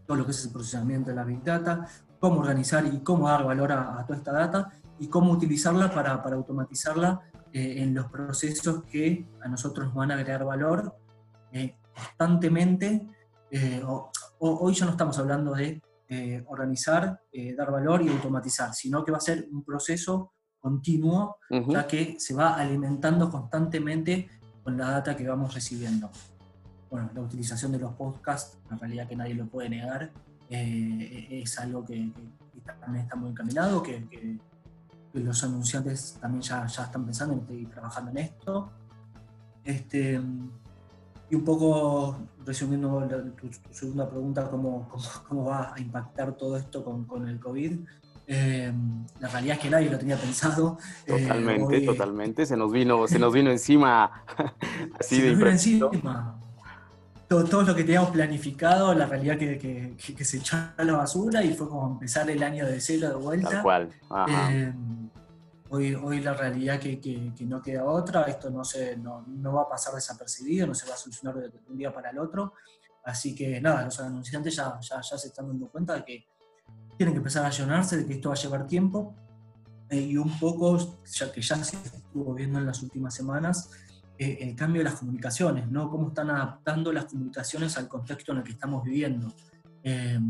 todo 0.06 0.18
lo 0.18 0.26
que 0.26 0.32
es 0.32 0.44
el 0.44 0.52
procesamiento 0.52 1.08
de 1.08 1.16
la 1.16 1.24
Big 1.24 1.42
Data, 1.42 1.86
cómo 2.20 2.40
organizar 2.40 2.84
y 2.84 2.98
cómo 2.98 3.30
dar 3.30 3.44
valor 3.44 3.72
a, 3.72 4.04
toda 4.06 4.18
esta 4.18 4.32
data 4.32 4.70
y 4.98 5.06
cómo 5.06 5.32
utilizarla 5.32 5.90
para, 5.90 6.22
para 6.22 6.36
automatizarla 6.36 7.22
eh, 7.50 7.82
en 7.82 7.94
los 7.94 8.10
procesos 8.10 8.82
que 8.84 9.26
a 9.40 9.48
nosotros 9.48 9.86
nos 9.86 9.94
van 9.94 10.10
a 10.10 10.14
agregar 10.16 10.44
valor 10.44 11.00
eh, 11.52 11.76
constantemente, 11.94 13.06
eh, 13.50 13.82
hoy 14.38 14.74
ya 14.74 14.86
no 14.86 14.92
estamos 14.92 15.18
hablando 15.18 15.54
de 15.54 15.80
eh, 16.08 16.44
organizar, 16.46 17.20
dar 17.56 17.70
valor 17.70 18.02
y 18.02 18.08
automatizar, 18.08 18.74
sino 18.74 19.04
que 19.04 19.12
va 19.12 19.18
a 19.18 19.20
ser 19.20 19.46
un 19.50 19.64
proceso 19.64 20.32
continuo, 20.58 21.36
ya 21.68 21.86
que 21.86 22.16
se 22.18 22.34
va 22.34 22.54
alimentando 22.54 23.30
constantemente 23.30 24.28
con 24.62 24.76
la 24.76 24.90
data 24.90 25.16
que 25.16 25.26
vamos 25.26 25.54
recibiendo. 25.54 26.10
Bueno, 26.90 27.10
la 27.14 27.20
utilización 27.22 27.72
de 27.72 27.78
los 27.78 27.94
podcasts, 27.94 28.58
en 28.70 28.78
realidad 28.78 29.08
que 29.08 29.16
nadie 29.16 29.34
lo 29.34 29.46
puede 29.46 29.68
negar, 29.68 30.12
eh, 30.50 31.40
es 31.42 31.58
algo 31.58 31.84
que, 31.84 32.12
también 32.80 33.04
está 33.04 33.16
muy 33.16 33.30
encaminado, 33.30 33.82
que, 33.82 34.06
que, 34.08 34.38
los 35.14 35.42
anunciantes 35.44 36.18
también 36.20 36.42
ya, 36.42 36.66
ya 36.66 36.84
están 36.84 37.04
pensando 37.04 37.44
y 37.50 37.66
trabajando 37.66 38.10
en 38.12 38.18
esto. 38.18 38.70
Este, 39.64 40.20
y 41.32 41.34
un 41.34 41.46
poco 41.46 42.14
resumiendo 42.44 43.08
tu, 43.40 43.48
segunda 43.70 44.06
pregunta, 44.06 44.50
¿cómo, 44.50 44.86
¿cómo, 45.26 45.46
va 45.46 45.72
a 45.74 45.80
impactar 45.80 46.34
todo 46.34 46.58
esto 46.58 46.84
con, 46.84 47.04
con 47.06 47.26
el 47.26 47.40
COVID? 47.40 47.72
Eh, 48.26 48.70
la 49.18 49.28
realidad 49.28 49.56
es 49.56 49.62
que 49.62 49.70
nadie 49.70 49.88
lo 49.88 49.98
tenía 49.98 50.18
pensado. 50.18 50.76
Eh, 51.06 51.22
totalmente, 51.22 51.80
totalmente. 51.80 52.44
Se 52.44 52.54
nos 52.54 52.70
vino, 52.70 53.08
se 53.08 53.18
nos 53.18 53.32
vino 53.32 53.50
encima 53.50 54.24
así 55.00 55.16
se 55.16 55.22
de 55.22 55.28
nos 55.30 55.38
vino 55.38 55.50
encima. 55.50 56.38
Todo, 57.26 57.44
todo, 57.44 57.62
lo 57.62 57.74
que 57.74 57.84
teníamos 57.84 58.10
planificado, 58.10 58.92
la 58.92 59.06
realidad 59.06 59.38
que, 59.38 59.56
que, 59.56 60.14
que, 60.14 60.24
se 60.26 60.36
echó 60.36 60.58
a 60.76 60.84
la 60.84 60.92
basura 60.92 61.42
y 61.42 61.54
fue 61.54 61.66
como 61.66 61.92
empezar 61.92 62.28
el 62.28 62.42
año 62.42 62.66
de 62.66 62.78
cero 62.78 63.08
de 63.08 63.14
vuelta. 63.14 63.48
Tal 63.48 63.62
cual. 63.62 63.88
Eh, 64.28 64.70
hoy, 65.72 66.20
la 66.20 66.34
realidad 66.34 66.78
que, 66.78 67.00
que, 67.00 67.32
no 67.46 67.62
queda 67.62 67.84
otra, 67.84 68.24
esto 68.24 68.50
no, 68.50 68.62
se, 68.64 68.96
no, 68.96 69.24
no, 69.26 69.54
va 69.54 69.62
a 69.62 69.68
pasar 69.68 69.94
desapercibido, 69.94 70.66
no 70.66 70.74
se 70.74 70.86
va 70.86 70.94
a 70.94 70.98
solucionar 70.98 71.36
de 71.36 71.50
un 71.68 71.78
día 71.78 71.92
para 71.92 72.10
el 72.10 72.18
otro. 72.18 72.54
Así 73.04 73.34
que 73.34 73.60
nada, 73.60 73.84
los 73.84 73.98
anunciantes 73.98 74.54
ya, 74.54 74.78
ya, 74.80 75.00
ya 75.00 75.18
se 75.18 75.28
están 75.28 75.48
dando 75.48 75.68
cuenta 75.68 75.94
de 75.94 76.04
que 76.04 76.26
tienen 76.96 77.14
que 77.14 77.18
empezar 77.18 77.44
a 77.44 77.50
llenarse 77.50 77.96
de 77.96 78.06
que 78.06 78.14
esto 78.14 78.28
va 78.28 78.34
a 78.34 78.38
llevar 78.38 78.66
tiempo 78.66 79.14
eh, 79.88 80.00
y 80.00 80.16
un 80.16 80.38
poco, 80.38 81.02
ya 81.04 81.32
que 81.32 81.40
ya 81.40 81.56
se 81.64 81.76
estuvo 81.76 82.34
viendo 82.34 82.58
en 82.58 82.66
las 82.66 82.82
últimas 82.82 83.14
semanas, 83.14 83.70
eh, 84.18 84.38
el 84.42 84.54
cambio 84.54 84.80
de 84.80 84.90
las 84.90 84.98
comunicaciones, 84.98 85.68
¿no? 85.68 85.90
Cómo 85.90 86.08
están 86.08 86.30
adaptando 86.30 86.92
las 86.92 87.06
comunicaciones 87.06 87.76
al 87.78 87.88
contexto 87.88 88.32
en 88.32 88.38
el 88.38 88.44
que 88.44 88.52
estamos 88.52 88.84
viviendo. 88.84 89.32
Eh, 89.82 90.20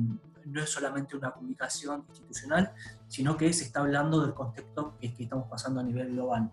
no 0.52 0.62
es 0.62 0.70
solamente 0.70 1.16
una 1.16 1.30
comunicación 1.32 2.04
institucional, 2.08 2.72
sino 3.08 3.36
que 3.36 3.52
se 3.52 3.64
está 3.64 3.80
hablando 3.80 4.20
del 4.20 4.34
contexto 4.34 4.96
que, 5.00 5.12
que 5.12 5.24
estamos 5.24 5.48
pasando 5.48 5.80
a 5.80 5.82
nivel 5.82 6.12
global. 6.12 6.50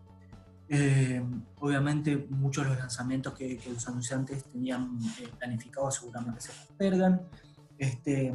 obviamente 1.59 2.27
muchos 2.29 2.63
de 2.63 2.69
los 2.71 2.79
lanzamientos 2.79 3.33
que, 3.33 3.57
que 3.57 3.71
los 3.71 3.87
anunciantes 3.87 4.43
tenían 4.45 4.99
planificados 5.37 5.95
seguramente 5.95 6.41
se 6.41 6.51
postergan. 6.51 7.21
Este, 7.77 8.33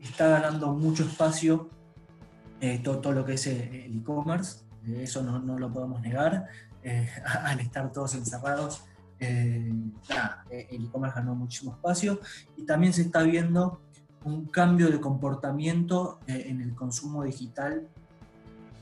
está 0.00 0.28
ganando 0.28 0.72
mucho 0.72 1.04
espacio 1.04 1.70
eh, 2.60 2.80
todo, 2.82 3.12
lo 3.12 3.24
que 3.24 3.34
es 3.34 3.46
eh, 3.46 3.84
el 3.86 3.98
e-commerce, 3.98 4.64
eh, 4.84 5.02
eso 5.04 5.22
no, 5.22 5.38
no, 5.38 5.58
lo 5.58 5.72
podemos 5.72 6.00
negar, 6.00 6.48
al 7.44 7.60
estar 7.60 7.92
todos 7.92 8.14
encerrados, 8.14 8.84
el 9.18 9.92
e-commerce 10.50 11.16
ganó 11.16 11.34
muchísimo 11.34 11.72
espacio 11.72 12.20
y 12.56 12.64
también 12.64 12.92
se 12.92 13.02
está 13.02 13.22
viendo 13.22 13.82
un 14.28 14.46
cambio 14.46 14.90
de 14.90 15.00
comportamiento 15.00 16.20
en 16.26 16.60
el 16.60 16.74
consumo 16.74 17.24
digital 17.24 17.88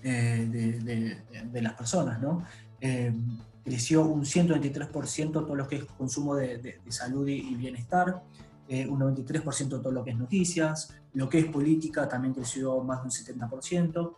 de, 0.03 1.19
de, 1.53 1.63
las 1.63 1.73
personas, 1.75 2.21
¿no? 2.21 2.45
creció 3.65 4.03
un 4.03 4.23
123% 4.23 5.33
todo 5.33 5.55
lo 5.55 5.67
que 5.67 5.77
es 5.77 5.85
consumo 5.85 6.37
de, 6.37 6.81
salud 6.89 7.27
y, 7.27 7.55
bienestar, 7.57 8.23
un 8.69 9.01
93% 9.01 9.69
todo 9.69 9.91
lo 9.91 10.05
que 10.05 10.11
es 10.11 10.17
noticias, 10.17 10.95
lo 11.17 11.29
que 11.29 11.39
es 11.39 11.47
política 11.47 12.07
también 12.07 12.35
creció 12.35 12.81
más 12.83 13.01
de 13.01 13.05
un 13.07 13.11
70%. 13.11 14.13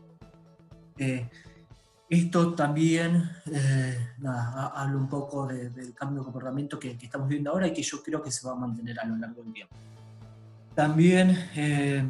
Eh, 0.99 1.29
esto 2.11 2.55
también 2.55 3.31
eh, 3.53 4.15
habla 4.25 4.97
un 4.97 5.09
poco 5.09 5.47
del 5.47 5.95
cambio 5.95 6.21
de 6.21 6.25
comportamiento 6.25 6.79
que, 6.79 6.99
estamos 7.01 7.29
viendo 7.29 7.51
ahora 7.51 7.69
y 7.69 7.73
que 7.73 7.83
yo 7.83 8.03
creo 8.03 8.21
que 8.21 8.33
se 8.33 8.47
va 8.47 8.53
a 8.53 8.57
mantener 8.57 8.99
a 8.99 9.07
lo 9.07 9.17
largo 9.17 9.43
del 9.43 9.53
tiempo. 9.53 9.77
También 10.79 11.37
eh, 11.57 12.07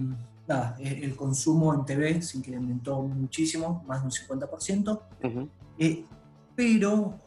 el 0.78 1.16
consumo 1.16 1.72
en 1.72 1.86
TV 1.86 2.20
se 2.20 2.36
incrementó 2.36 3.00
muchísimo, 3.00 3.82
más 3.88 4.02
de 4.02 4.08
un 4.08 4.38
50%. 4.38 5.00
pero 6.54 7.18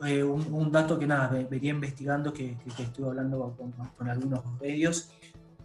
un, 0.52 0.72
dato 0.72 1.00
que 1.00 1.08
nada, 1.08 1.30
venía 1.50 1.72
investigando, 1.72 2.32
que, 2.32 2.56
que, 2.78 2.84
estuve 2.84 3.08
hablando 3.08 3.56
con, 3.58 3.72
con 3.72 4.08
algunos 4.08 4.44
medios, 4.62 5.10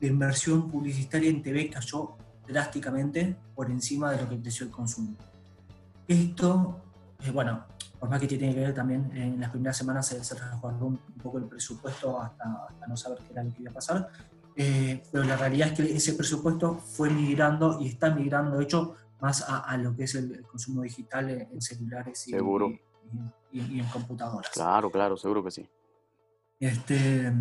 la 0.01 0.09
inversión 0.09 0.67
publicitaria 0.67 1.29
en 1.29 1.43
TV 1.43 1.69
cayó 1.69 2.17
drásticamente 2.49 3.37
por 3.55 3.71
encima 3.71 4.13
de 4.13 4.23
lo 4.23 4.31
que 4.31 4.41
creció 4.41 4.65
el 4.65 4.73
consumo. 4.73 5.15
Esto, 6.09 6.81
eh, 7.23 7.31
bueno, 7.31 7.67
por 8.01 8.09
más 8.09 8.19
que 8.19 8.27
tiene 8.27 8.55
que 8.55 8.61
ver 8.61 8.73
también, 8.73 9.11
en 9.15 9.41
las 9.41 9.51
primeras 9.51 9.77
semanas 9.77 10.07
se, 10.07 10.25
se 10.25 10.37
resguardó 10.37 10.87
un, 10.87 10.97
poco 11.23 11.37
el 11.37 11.45
presupuesto 11.45 12.19
hasta, 12.19 12.69
no 12.89 12.97
saber 12.97 13.19
qué 13.19 13.33
era 13.33 13.45
lo 13.45 13.53
que 13.53 13.61
iba 13.61 13.71
a 13.71 13.75
pasar, 13.75 14.09
eh, 14.57 15.03
pero 15.13 15.25
la 15.25 15.37
realidad 15.37 15.69
es 15.69 15.75
que 15.75 15.97
ese 15.97 16.15
presupuesto 16.15 16.77
fue 16.77 17.11
migrando 17.11 17.79
y 17.81 17.89
está 17.89 18.11
migrando, 18.11 18.57
de 18.57 18.65
hecho, 18.65 18.97
más 19.21 19.45
a, 19.47 19.77
lo 19.77 19.95
que 19.95 20.05
es 20.05 20.15
el, 20.15 20.43
consumo 20.43 20.83
digital 20.83 21.29
en, 21.31 21.61
celulares 21.61 22.27
y, 22.29 22.31
seguro. 22.31 22.73
Y, 23.53 23.81
en 23.81 23.87
computadoras. 23.87 24.51
Claro, 24.51 24.91
claro, 24.91 25.17
seguro 25.17 25.45
que 25.45 25.51
sí. 25.51 25.69
Este, 26.59 27.33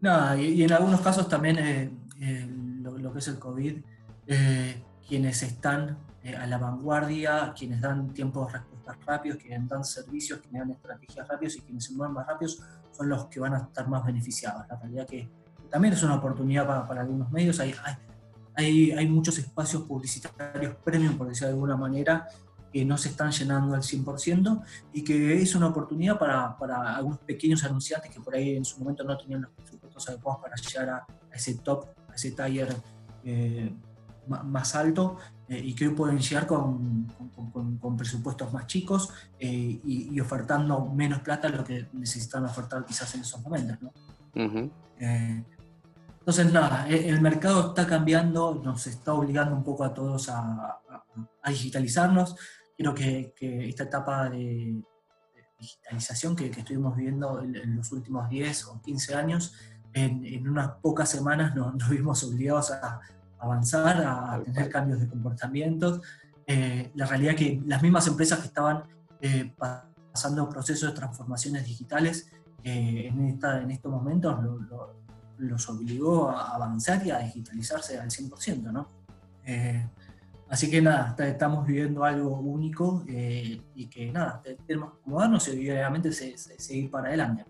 Nada, 0.00 0.36
y, 0.36 0.62
en 0.62 0.72
algunos 0.72 1.00
casos 1.00 1.28
también 1.28 1.58
eh, 1.58 1.90
eh, 2.20 2.46
lo, 2.82 3.12
que 3.12 3.18
es 3.18 3.28
el 3.28 3.38
COVID, 3.38 3.76
quienes 5.06 5.42
están 5.42 5.98
a 6.38 6.46
la 6.46 6.56
vanguardia, 6.56 7.52
quienes 7.56 7.80
dan 7.80 8.12
tiempos 8.14 8.46
de 8.46 8.58
respuesta 8.58 8.98
rápidos, 9.06 9.38
quienes 9.38 9.68
dan 9.68 9.84
servicios, 9.84 10.40
quienes 10.40 10.60
dan 10.60 10.70
estrategias 10.70 11.28
rápidas 11.28 11.56
y 11.56 11.60
quienes 11.60 11.84
se 11.84 11.92
mueven 11.92 12.14
más 12.14 12.26
rápidos 12.26 12.62
son 12.90 13.08
los 13.10 13.26
que 13.26 13.40
van 13.40 13.54
a 13.54 13.58
estar 13.58 13.86
más 13.88 14.04
beneficiados. 14.04 14.66
La 14.68 14.76
realidad 14.76 15.06
que 15.06 15.28
también 15.74 15.92
es 15.92 16.04
una 16.04 16.14
oportunidad 16.14 16.68
para, 16.68 16.86
para 16.86 17.00
algunos 17.00 17.32
medios. 17.32 17.58
Hay, 17.58 17.74
hay, 18.54 18.92
hay, 18.92 19.08
muchos 19.08 19.36
espacios 19.38 19.82
publicitarios 19.82 20.76
premium, 20.84 21.18
por 21.18 21.26
decirlo 21.26 21.48
de 21.48 21.54
alguna 21.54 21.76
manera, 21.76 22.28
que 22.72 22.84
no 22.84 22.96
se 22.96 23.08
están 23.08 23.32
llenando 23.32 23.74
al 23.74 23.82
100% 23.82 24.62
y 24.92 25.02
que 25.02 25.42
es 25.42 25.52
una 25.56 25.66
oportunidad 25.66 26.16
para, 26.16 26.56
para, 26.56 26.94
algunos 26.94 27.18
pequeños 27.18 27.64
anunciantes 27.64 28.08
que 28.12 28.20
por 28.20 28.36
ahí 28.36 28.54
en 28.54 28.64
su 28.64 28.78
momento 28.78 29.02
no 29.02 29.18
tenían 29.18 29.42
los 29.42 29.50
presupuestos 29.50 30.08
adecuados 30.08 30.42
para 30.42 30.54
llegar 30.54 30.88
a, 30.90 31.06
ese 31.32 31.54
top, 31.56 31.86
a 32.08 32.14
ese 32.14 32.30
taller 32.30 32.68
eh, 33.24 33.74
más 34.28 34.76
alto 34.76 35.16
eh, 35.48 35.58
y 35.58 35.74
que 35.74 35.88
hoy 35.88 35.94
pueden 35.94 36.20
llegar 36.20 36.46
con, 36.46 37.08
con, 37.52 37.78
con, 37.78 37.96
presupuestos 37.96 38.52
más 38.52 38.68
chicos 38.68 39.12
eh, 39.40 39.80
y, 39.84 40.20
ofertando 40.20 40.84
menos 40.86 41.18
plata 41.18 41.48
lo 41.48 41.64
que 41.64 41.88
necesitan 41.94 42.44
ofertar 42.44 42.84
quizás 42.84 43.12
en 43.16 43.22
esos 43.22 43.42
momentos. 43.42 43.76
¿no? 43.82 43.92
Entonces, 46.24 46.52
nada, 46.52 46.88
el 46.88 47.20
mercado 47.20 47.68
está 47.68 47.86
cambiando, 47.86 48.60
nos 48.64 48.86
está 48.86 49.12
obligando 49.12 49.54
un 49.54 49.62
poco 49.62 49.84
a 49.84 49.92
todos 49.92 50.30
a, 50.30 50.80
a 51.42 51.50
digitalizarnos 51.50 52.34
creo 52.76 52.94
que, 52.94 53.68
esta 53.68 53.84
etapa 53.84 54.28
de, 54.30 54.82
digitalización 55.58 56.36
que, 56.36 56.46
estuvimos 56.46 56.96
viviendo 56.96 57.40
en, 57.40 57.76
los 57.76 57.90
últimos 57.92 58.28
10 58.28 58.66
o 58.66 58.82
15 58.82 59.14
años, 59.14 59.54
en, 59.92 60.48
unas 60.48 60.72
pocas 60.82 61.08
semanas 61.08 61.54
nos, 61.54 61.88
vimos 61.88 62.22
obligados 62.24 62.70
a 62.72 63.00
avanzar, 63.38 64.02
a, 64.04 64.42
tener 64.42 64.68
cambios 64.68 65.00
de 65.00 65.08
comportamientos. 65.08 66.00
Eh, 66.46 66.90
la 66.94 67.06
realidad 67.06 67.34
es 67.34 67.38
que 67.38 67.62
las 67.66 67.82
mismas 67.82 68.06
empresas 68.06 68.40
que 68.40 68.46
estaban 68.46 68.84
eh, 69.20 69.54
pasando 69.56 70.48
procesos 70.48 70.90
de 70.90 70.96
transformaciones 70.96 71.64
digitales 71.64 72.30
eh, 72.62 73.08
en, 73.08 73.26
esta, 73.26 73.62
en 73.62 73.70
estos 73.70 73.90
momentos 73.90 74.36
los 75.38 75.68
obligó 75.68 76.30
a 76.30 76.54
avanzar 76.54 77.06
y 77.06 77.10
a 77.10 77.18
digitalizarse 77.18 77.98
al 77.98 78.10
100%, 78.10 78.72
¿no? 78.72 78.88
Así 80.54 80.70
que 80.70 80.80
nada, 80.80 81.16
estamos 81.18 81.66
viviendo 81.66 82.04
algo 82.04 82.38
único 82.38 83.02
eh, 83.08 83.60
y 83.74 83.86
que 83.86 84.12
nada, 84.12 84.40
tenemos 84.66 84.92
que 84.92 84.98
acomodarnos 85.00 85.48
y 85.48 85.70
obviamente 85.70 86.12
seguir 86.12 86.90
para 86.90 87.08
adelante. 87.08 87.44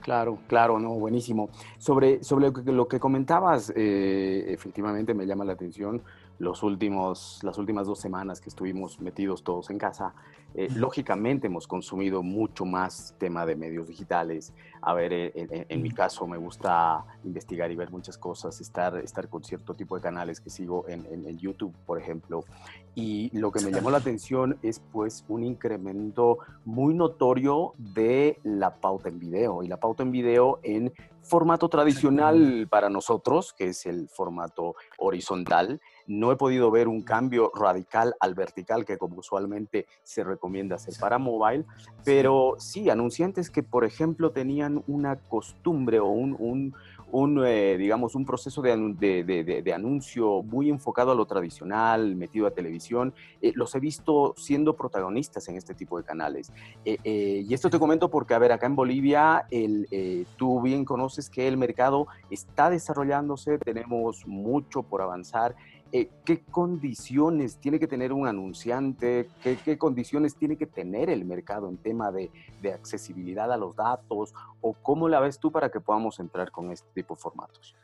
Claro, 0.00 0.38
claro, 0.46 0.78
no, 0.78 0.90
buenísimo. 0.90 1.48
Sobre, 1.78 2.22
sobre 2.22 2.50
lo, 2.50 2.86
que, 2.86 3.00
comentabas, 3.00 3.72
eh, 3.74 4.44
efectivamente 4.48 5.14
me 5.14 5.24
llama 5.24 5.46
la 5.46 5.54
atención 5.54 6.02
los 6.38 6.62
últimos, 6.62 7.40
las 7.42 7.58
últimas 7.58 7.86
dos 7.86 8.00
semanas 8.00 8.40
que 8.40 8.48
estuvimos 8.48 9.00
metidos 9.00 9.44
todos 9.44 9.70
en 9.70 9.78
casa, 9.78 10.14
eh, 10.54 10.68
lógicamente 10.74 11.48
hemos 11.48 11.66
consumido 11.66 12.22
mucho 12.22 12.64
más 12.64 13.14
tema 13.18 13.44
de 13.44 13.56
medios 13.56 13.88
digitales. 13.88 14.52
A 14.82 14.94
ver, 14.94 15.12
eh, 15.12 15.32
en, 15.34 15.82
mi 15.82 15.90
caso 15.90 16.26
me 16.26 16.36
gusta 16.36 17.04
investigar 17.24 17.70
y 17.72 17.76
ver 17.76 17.90
muchas 17.90 18.18
cosas, 18.18 18.60
estar, 18.60 18.96
estar 18.98 19.28
con 19.28 19.42
cierto 19.42 19.74
tipo 19.74 19.96
de 19.96 20.02
canales 20.02 20.40
que 20.40 20.50
sigo 20.50 20.84
en, 20.88 21.06
en 21.06 21.38
YouTube, 21.38 21.74
por 21.86 22.00
ejemplo. 22.00 22.44
Y 22.94 23.36
lo 23.36 23.50
que 23.50 23.64
me 23.64 23.72
llamó 23.72 23.90
la 23.90 23.98
atención 23.98 24.56
es 24.62 24.80
pues 24.92 25.24
un 25.28 25.42
incremento 25.42 26.38
muy 26.64 26.94
notorio 26.94 27.72
de 27.78 28.38
la 28.44 28.76
pauta 28.76 29.08
en 29.08 29.18
video 29.18 29.64
y 29.64 29.68
la 29.68 29.80
pauta 29.80 30.04
en 30.04 30.12
video 30.12 30.60
en 30.62 30.92
formato 31.24 31.68
tradicional 31.68 32.68
para 32.70 32.90
nosotros, 32.90 33.52
que 33.52 33.68
es 33.68 33.86
el 33.86 34.08
formato 34.08 34.76
horizontal, 34.98 35.80
no 36.06 36.32
he 36.32 36.36
podido 36.36 36.70
ver 36.70 36.88
un 36.88 37.02
cambio 37.02 37.50
radical 37.54 38.14
al 38.20 38.34
vertical 38.34 38.84
que 38.84 38.98
como 38.98 39.18
usualmente 39.18 39.86
se 40.02 40.24
recomienda 40.24 40.76
hacer 40.76 40.94
para 40.98 41.18
mobile, 41.18 41.64
pero 42.04 42.54
sí, 42.58 42.90
anunciantes 42.90 43.50
que, 43.50 43.62
por 43.62 43.84
ejemplo, 43.84 44.30
tenían 44.30 44.82
una 44.86 45.16
costumbre 45.16 46.00
o 46.00 46.06
un 46.06 46.74
un, 47.14 47.44
eh, 47.46 47.76
digamos, 47.78 48.16
un 48.16 48.24
proceso 48.24 48.60
de, 48.60 48.74
de, 49.62 49.72
anuncio 49.72 50.42
muy 50.42 50.68
enfocado 50.68 51.12
a 51.12 51.14
lo 51.14 51.26
tradicional, 51.26 52.16
metido 52.16 52.48
a 52.48 52.50
televisión. 52.50 53.14
Eh, 53.40 53.52
los 53.54 53.72
he 53.76 53.78
visto 53.78 54.34
siendo 54.36 54.74
protagonistas 54.74 55.46
en 55.48 55.56
este 55.56 55.74
tipo 55.74 55.96
de 55.96 56.02
canales. 56.02 56.52
Eh, 56.84 57.44
y 57.48 57.54
esto 57.54 57.70
te 57.70 57.78
comento 57.78 58.10
porque, 58.10 58.34
a 58.34 58.38
ver, 58.40 58.50
acá 58.50 58.66
en 58.66 58.74
Bolivia, 58.74 59.46
el, 59.52 60.26
tú 60.36 60.60
bien 60.60 60.84
conoces 60.84 61.30
que 61.30 61.46
el 61.46 61.56
mercado 61.56 62.08
está 62.30 62.68
desarrollándose, 62.68 63.58
tenemos 63.58 64.26
mucho 64.26 64.82
por 64.82 65.00
avanzar 65.00 65.54
eh, 65.96 66.10
qué 66.24 66.42
condiciones 66.42 67.58
tiene 67.58 67.78
que 67.78 67.86
tener 67.86 68.12
un 68.12 68.26
anunciante, 68.26 69.30
qué, 69.40 69.78
condiciones 69.78 70.34
tiene 70.34 70.56
que 70.56 70.66
tener 70.66 71.08
el 71.08 71.24
mercado 71.24 71.68
en 71.68 71.76
tema 71.76 72.10
de, 72.10 72.32
accesibilidad 72.74 73.52
a 73.52 73.56
los 73.56 73.76
datos, 73.76 74.34
o 74.60 74.72
cómo 74.72 75.08
la 75.08 75.20
ves 75.20 75.38
tú 75.38 75.52
para 75.52 75.70
que 75.70 75.78
podamos 75.78 76.18
entrar 76.18 76.50
con 76.50 76.72
este 76.72 76.88
tipo 76.96 77.14
de 77.14 77.20
formatos. 77.20 77.76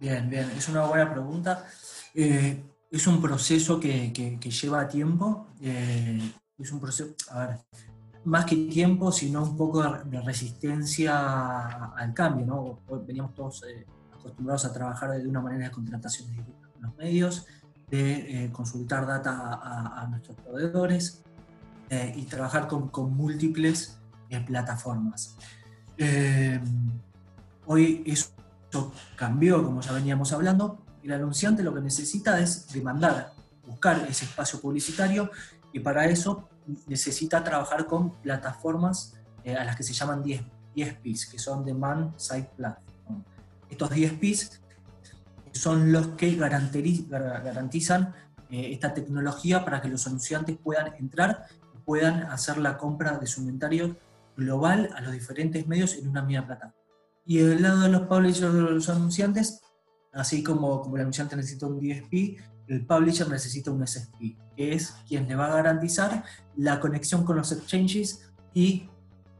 Bien, 0.00 0.28
bien, 0.28 0.50
es 0.50 0.68
una 0.68 0.84
buena 0.86 1.12
pregunta. 1.12 1.64
Eh, 2.12 2.60
es 2.90 3.06
un 3.06 3.22
proceso 3.22 3.78
que, 3.78 4.10
lleva 4.10 4.88
tiempo, 4.88 5.46
eh, 5.62 6.32
es 6.58 6.72
un 6.72 6.80
proceso, 6.80 7.14
a 7.30 7.46
ver, 7.46 7.58
más 8.24 8.46
que 8.46 8.56
tiempo, 8.56 9.12
sino 9.12 9.44
un 9.44 9.56
poco 9.56 9.80
de 9.80 10.20
resistencia 10.22 11.92
al 11.94 12.12
cambio, 12.14 12.46
¿no? 12.46 12.80
Veníamos 13.06 13.32
todos 13.32 13.64
acostumbrados 14.12 14.64
a 14.64 14.72
trabajar 14.72 15.12
de 15.12 15.28
una 15.28 15.40
manera 15.40 15.66
de 15.66 15.70
contratación 15.70 16.28
directa 16.32 16.63
los 16.84 16.96
medios, 16.96 17.46
de 17.90 18.44
eh, 18.44 18.52
consultar 18.52 19.06
data 19.06 19.60
a, 19.62 20.06
nuestros 20.08 20.36
proveedores 20.38 21.22
eh, 21.90 22.12
y 22.16 22.22
trabajar 22.24 22.66
con, 22.66 22.88
con 22.88 23.14
múltiples 23.14 23.98
eh, 24.30 24.40
plataformas. 24.40 25.36
hoy 27.66 28.02
eso 28.06 28.30
cambió, 29.16 29.62
como 29.62 29.80
ya 29.80 29.92
veníamos 29.92 30.32
hablando, 30.32 30.84
el 31.02 31.12
anunciante 31.12 31.62
lo 31.62 31.74
que 31.74 31.80
necesita 31.80 32.40
es 32.40 32.72
demandar, 32.72 33.32
buscar 33.66 34.04
ese 34.08 34.24
espacio 34.24 34.60
publicitario 34.60 35.30
y 35.72 35.80
para 35.80 36.06
eso 36.06 36.48
necesita 36.86 37.44
trabajar 37.44 37.86
con 37.86 38.10
plataformas 38.22 39.14
a 39.46 39.64
las 39.64 39.76
que 39.76 39.82
se 39.82 39.92
llaman 39.92 40.22
DSPs, 40.22 41.26
que 41.26 41.38
son 41.38 41.64
Demand 41.64 42.18
Side 42.18 42.50
Platform. 42.56 43.22
Estos 43.68 43.90
DSPs 43.90 44.63
son 45.54 45.92
los 45.92 46.08
que 46.08 46.34
garantizan 46.36 48.12
eh, 48.50 48.72
esta 48.72 48.92
tecnología 48.92 49.64
para 49.64 49.80
que 49.80 49.88
los 49.88 50.06
anunciantes 50.06 50.56
puedan 50.56 50.94
entrar 50.96 51.46
y 51.74 51.78
puedan 51.78 52.24
hacer 52.24 52.58
la 52.58 52.76
compra 52.76 53.18
de 53.18 53.26
su 53.26 53.40
inventario 53.40 53.96
global 54.36 54.90
a 54.94 55.00
los 55.00 55.12
diferentes 55.12 55.66
medios 55.66 55.94
en 55.94 56.08
una 56.08 56.22
misma 56.22 56.46
plataforma. 56.46 56.84
Y 57.24 57.38
del 57.38 57.62
lado 57.62 57.80
de 57.80 57.88
los 57.88 58.02
publishers 58.02 58.52
de 58.52 58.60
los 58.60 58.88
anunciantes, 58.90 59.62
así 60.12 60.42
como, 60.42 60.82
como 60.82 60.96
el 60.96 61.02
anunciante 61.02 61.36
necesita 61.36 61.66
un 61.66 61.78
DSP, 61.78 62.38
el 62.66 62.84
publisher 62.86 63.28
necesita 63.28 63.70
un 63.70 63.86
SSP, 63.86 64.36
que 64.56 64.74
es 64.74 64.94
quien 65.06 65.28
le 65.28 65.34
va 65.34 65.46
a 65.46 65.56
garantizar 65.56 66.24
la 66.56 66.80
conexión 66.80 67.24
con 67.24 67.36
los 67.36 67.52
exchanges 67.52 68.30
y 68.52 68.88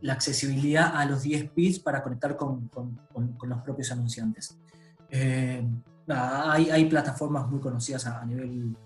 la 0.00 0.12
accesibilidad 0.12 0.96
a 0.96 1.04
los 1.06 1.24
DSPs 1.24 1.80
para 1.80 2.02
conectar 2.02 2.36
con, 2.36 2.68
con, 2.68 2.98
los 3.42 3.62
propios 3.62 3.90
anunciantes. 3.90 4.58
Eh, 5.10 5.66
hay, 6.08 6.70
hay, 6.70 6.84
plataformas 6.86 7.48
muy 7.48 7.60
conocidas 7.60 8.06
a, 8.06 8.24
nivel 8.24 8.76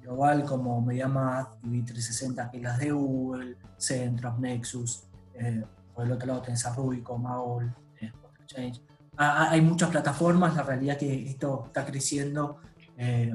global 0.00 0.44
como 0.44 0.80
MediaMath, 0.80 1.62
TV360, 1.62 2.50
que 2.50 2.56
es 2.58 2.62
las 2.62 2.78
de 2.78 2.92
Google, 2.92 3.56
Centros, 3.76 4.38
Nexus, 4.38 5.04
eh, 5.34 5.64
por 5.94 6.06
el 6.06 6.12
otro 6.12 6.28
lado 6.28 6.42
tenés 6.42 6.64
a 6.66 6.74
Rubico, 6.74 7.18
Maul, 7.18 7.72
eh, 8.00 8.12
Exchange. 8.42 8.80
Hay 9.16 9.60
muchas 9.60 9.90
plataformas, 9.90 10.56
la 10.56 10.62
realidad 10.62 10.96
que 10.96 11.28
esto 11.28 11.64
está 11.66 11.84
creciendo 11.84 12.56
eh, 12.96 13.34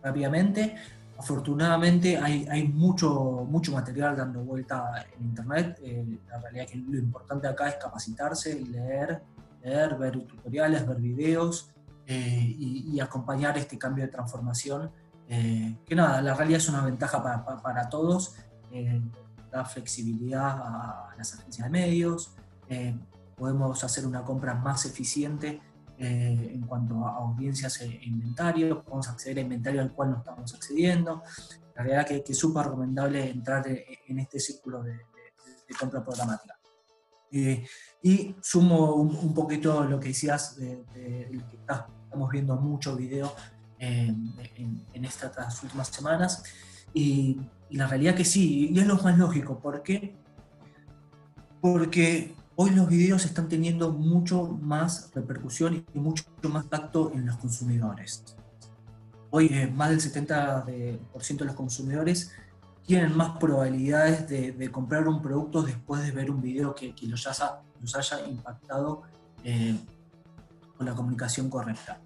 rápidamente. 0.00 0.76
Afortunadamente 1.18 2.16
hay, 2.16 2.46
hay, 2.48 2.68
mucho, 2.68 3.44
mucho 3.48 3.72
material 3.72 4.16
dando 4.16 4.44
vuelta 4.44 5.04
en 5.16 5.24
Internet. 5.24 5.80
Eh, 5.82 6.20
la 6.28 6.38
realidad 6.38 6.66
que 6.68 6.76
lo 6.76 6.98
importante 6.98 7.48
acá 7.48 7.70
es 7.70 7.74
capacitarse, 7.76 8.54
leer, 8.60 9.20
leer, 9.64 9.96
ver 9.96 10.12
tutoriales, 10.12 10.86
ver 10.86 11.00
videos 11.00 11.73
eh, 12.06 12.54
y, 12.58 13.00
acompañar 13.00 13.56
este 13.56 13.78
cambio 13.78 14.04
de 14.04 14.10
transformación. 14.10 14.90
Eh, 15.26 15.78
que 15.86 15.94
nada, 15.94 16.20
la 16.20 16.34
realidad 16.34 16.58
es 16.58 16.68
una 16.68 16.84
ventaja 16.84 17.22
para, 17.22 17.62
para, 17.62 17.88
todos, 17.88 18.36
eh, 18.70 19.00
da 19.50 19.64
flexibilidad 19.64 20.50
a, 20.50 21.14
las 21.16 21.34
agencias 21.34 21.66
de 21.66 21.70
medios, 21.70 22.34
podemos 23.36 23.82
hacer 23.84 24.06
una 24.06 24.22
compra 24.22 24.54
más 24.54 24.84
eficiente 24.84 25.60
en 25.98 26.62
cuanto 26.62 27.06
a 27.06 27.16
audiencias 27.16 27.80
e 27.80 28.00
inventario, 28.04 28.82
podemos 28.82 29.08
acceder 29.08 29.38
a 29.38 29.40
inventario 29.42 29.80
al 29.80 29.92
cual 29.92 30.10
no 30.10 30.18
estamos 30.18 30.54
accediendo. 30.54 31.22
La 31.76 31.82
realidad 31.82 32.06
que, 32.06 32.24
es 32.26 32.38
súper 32.38 32.64
recomendable 32.64 33.30
entrar 33.30 33.64
en 33.66 34.18
este 34.18 34.40
círculo 34.40 34.82
de, 34.82 35.00
compra 35.78 36.04
programática. 36.04 36.56
Y 38.02 38.36
sumo 38.40 38.94
un, 38.94 39.34
poquito 39.34 39.84
lo 39.84 39.98
que 39.98 40.08
decías 40.08 40.56
de, 40.56 40.84
de, 40.94 41.42
que 41.50 41.56
estás 41.56 41.84
estamos 42.14 42.30
viendo 42.30 42.54
mucho 42.54 42.94
video 42.94 43.34
en, 43.78 44.32
estas 45.02 45.62
últimas 45.64 45.88
semanas. 45.88 46.44
Y, 46.92 47.40
la 47.70 47.88
realidad 47.88 48.14
que 48.14 48.24
sí, 48.24 48.68
y 48.70 48.78
es 48.78 48.86
lo 48.86 48.96
más 48.98 49.18
lógico. 49.18 49.58
¿Por 49.58 49.82
qué? 49.82 50.14
Porque 51.60 52.36
hoy 52.54 52.70
los 52.70 52.86
videos 52.86 53.24
están 53.24 53.48
teniendo 53.48 53.90
mucho 53.90 54.46
más 54.46 55.10
repercusión 55.12 55.84
y 55.92 55.98
mucho 55.98 56.24
más 56.48 56.64
impacto 56.64 57.10
en 57.12 57.26
los 57.26 57.36
consumidores. 57.38 58.22
Hoy 59.30 59.48
eh, 59.50 59.66
más 59.66 59.90
del 59.90 60.00
70% 60.00 60.64
de, 60.66 61.44
los 61.44 61.56
consumidores 61.56 62.30
tienen 62.86 63.16
más 63.16 63.38
probabilidades 63.38 64.28
de, 64.28 64.70
comprar 64.70 65.08
un 65.08 65.22
producto 65.22 65.62
después 65.62 66.02
de 66.02 66.10
ver 66.10 66.30
un 66.30 66.40
video 66.40 66.74
que, 66.74 66.94
los, 67.02 67.26
haya, 67.26 67.60
los 67.80 67.94
haya 67.96 68.26
impactado 68.26 69.02
eh, 69.42 69.78
con 70.76 70.86
la 70.86 70.94
comunicación 70.94 71.48
correcta. 71.48 72.00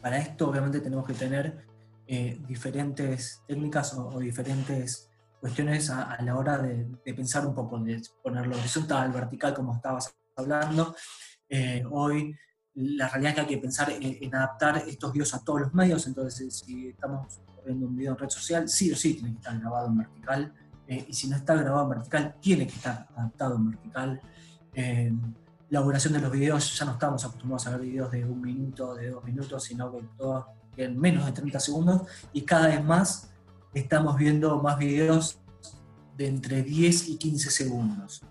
Para 0.00 0.18
esto 0.18 0.48
obviamente 0.48 0.80
tenemos 0.80 1.06
que 1.06 1.14
tener 1.14 1.66
eh, 2.06 2.40
diferentes 2.46 3.42
técnicas 3.46 3.94
o, 3.94 4.18
diferentes 4.18 5.10
cuestiones 5.40 5.90
a, 5.90 6.20
la 6.22 6.36
hora 6.36 6.58
de, 6.58 6.86
pensar 7.14 7.46
un 7.46 7.54
poco, 7.54 7.78
de 7.78 8.00
ponerlo 8.22 8.56
horizontal, 8.56 9.10
vertical, 9.10 9.54
como 9.54 9.74
estabas 9.74 10.14
hablando. 10.36 10.94
Eh, 11.48 11.82
hoy 11.90 12.36
la 12.74 13.08
realidad 13.08 13.30
es 13.30 13.34
que 13.34 13.40
hay 13.40 13.46
que 13.46 13.58
pensar 13.58 13.90
en, 13.90 14.34
adaptar 14.34 14.78
estos 14.86 15.12
videos 15.12 15.34
a 15.34 15.42
todos 15.42 15.62
los 15.62 15.74
medios, 15.74 16.06
entonces 16.06 16.58
si 16.58 16.88
estamos 16.88 17.40
viendo 17.64 17.86
un 17.86 17.96
video 17.96 18.12
en 18.12 18.18
red 18.18 18.30
social, 18.30 18.68
sí 18.68 18.92
o 18.92 18.96
sí 18.96 19.14
tiene 19.14 19.32
que 19.32 19.38
estar 19.38 19.58
grabado 19.58 19.88
en 19.88 19.98
vertical, 19.98 20.54
eh, 20.86 21.06
y 21.08 21.12
si 21.12 21.28
no 21.28 21.36
está 21.36 21.54
grabado 21.54 21.84
en 21.84 21.90
vertical, 21.90 22.36
tiene 22.40 22.66
que 22.66 22.74
estar 22.74 23.08
adaptado 23.16 23.56
en 23.56 23.70
vertical 23.70 24.20
la 25.70 25.80
duración 25.80 26.12
de 26.12 26.20
los 26.20 26.32
videos, 26.32 26.76
ya 26.76 26.84
no 26.84 26.92
estamos 26.92 27.24
acostumbrados 27.24 27.66
a 27.68 27.70
ver 27.70 27.80
videos 27.82 28.10
de 28.10 28.24
un 28.24 28.40
minuto, 28.40 28.94
de 28.94 29.10
dos 29.10 29.24
minutos, 29.24 29.62
sino 29.62 29.90
que 29.92 30.02
todos 30.18 30.46
en 30.76 30.98
menos 30.98 31.26
de 31.26 31.32
30 31.32 31.60
segundos 31.60 32.02
y 32.32 32.42
cada 32.42 32.66
vez 32.68 32.84
más 32.84 33.30
estamos 33.72 34.16
viendo 34.16 34.60
más 34.60 34.78
videos 34.78 35.38
de 36.16 36.26
entre 36.26 36.62
10 36.62 37.08
y 37.10 37.16
15 37.16 37.50
segundos. 37.50 38.22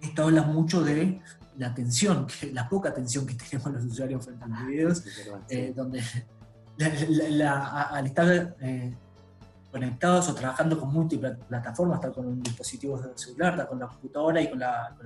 Esto 0.00 0.24
habla 0.24 0.42
mucho 0.42 0.82
de 0.82 1.20
la 1.58 1.68
atención, 1.68 2.26
la 2.52 2.68
poca 2.68 2.88
atención 2.88 3.26
que 3.26 3.34
tenemos 3.50 3.70
los 3.72 3.84
usuarios 3.84 4.24
frente 4.24 4.44
a 4.44 4.48
los 4.48 4.66
videos, 4.66 5.04
eh, 5.50 5.72
donde 5.76 6.02
al 6.80 8.06
estar 8.06 8.56
eh, 8.60 8.96
conectados 9.70 10.28
o 10.28 10.34
trabajando 10.34 10.78
con 10.78 10.92
múltiples 10.92 11.36
plataformas, 11.48 12.00
tal 12.00 12.12
con 12.12 12.26
un 12.26 12.42
dispositivo 12.42 13.00
celular, 13.14 13.56
tal 13.56 13.68
con 13.68 13.78
la 13.78 13.88
computadora 13.88 14.40
y 14.40 14.50
con 14.50 14.58
la, 14.58 14.96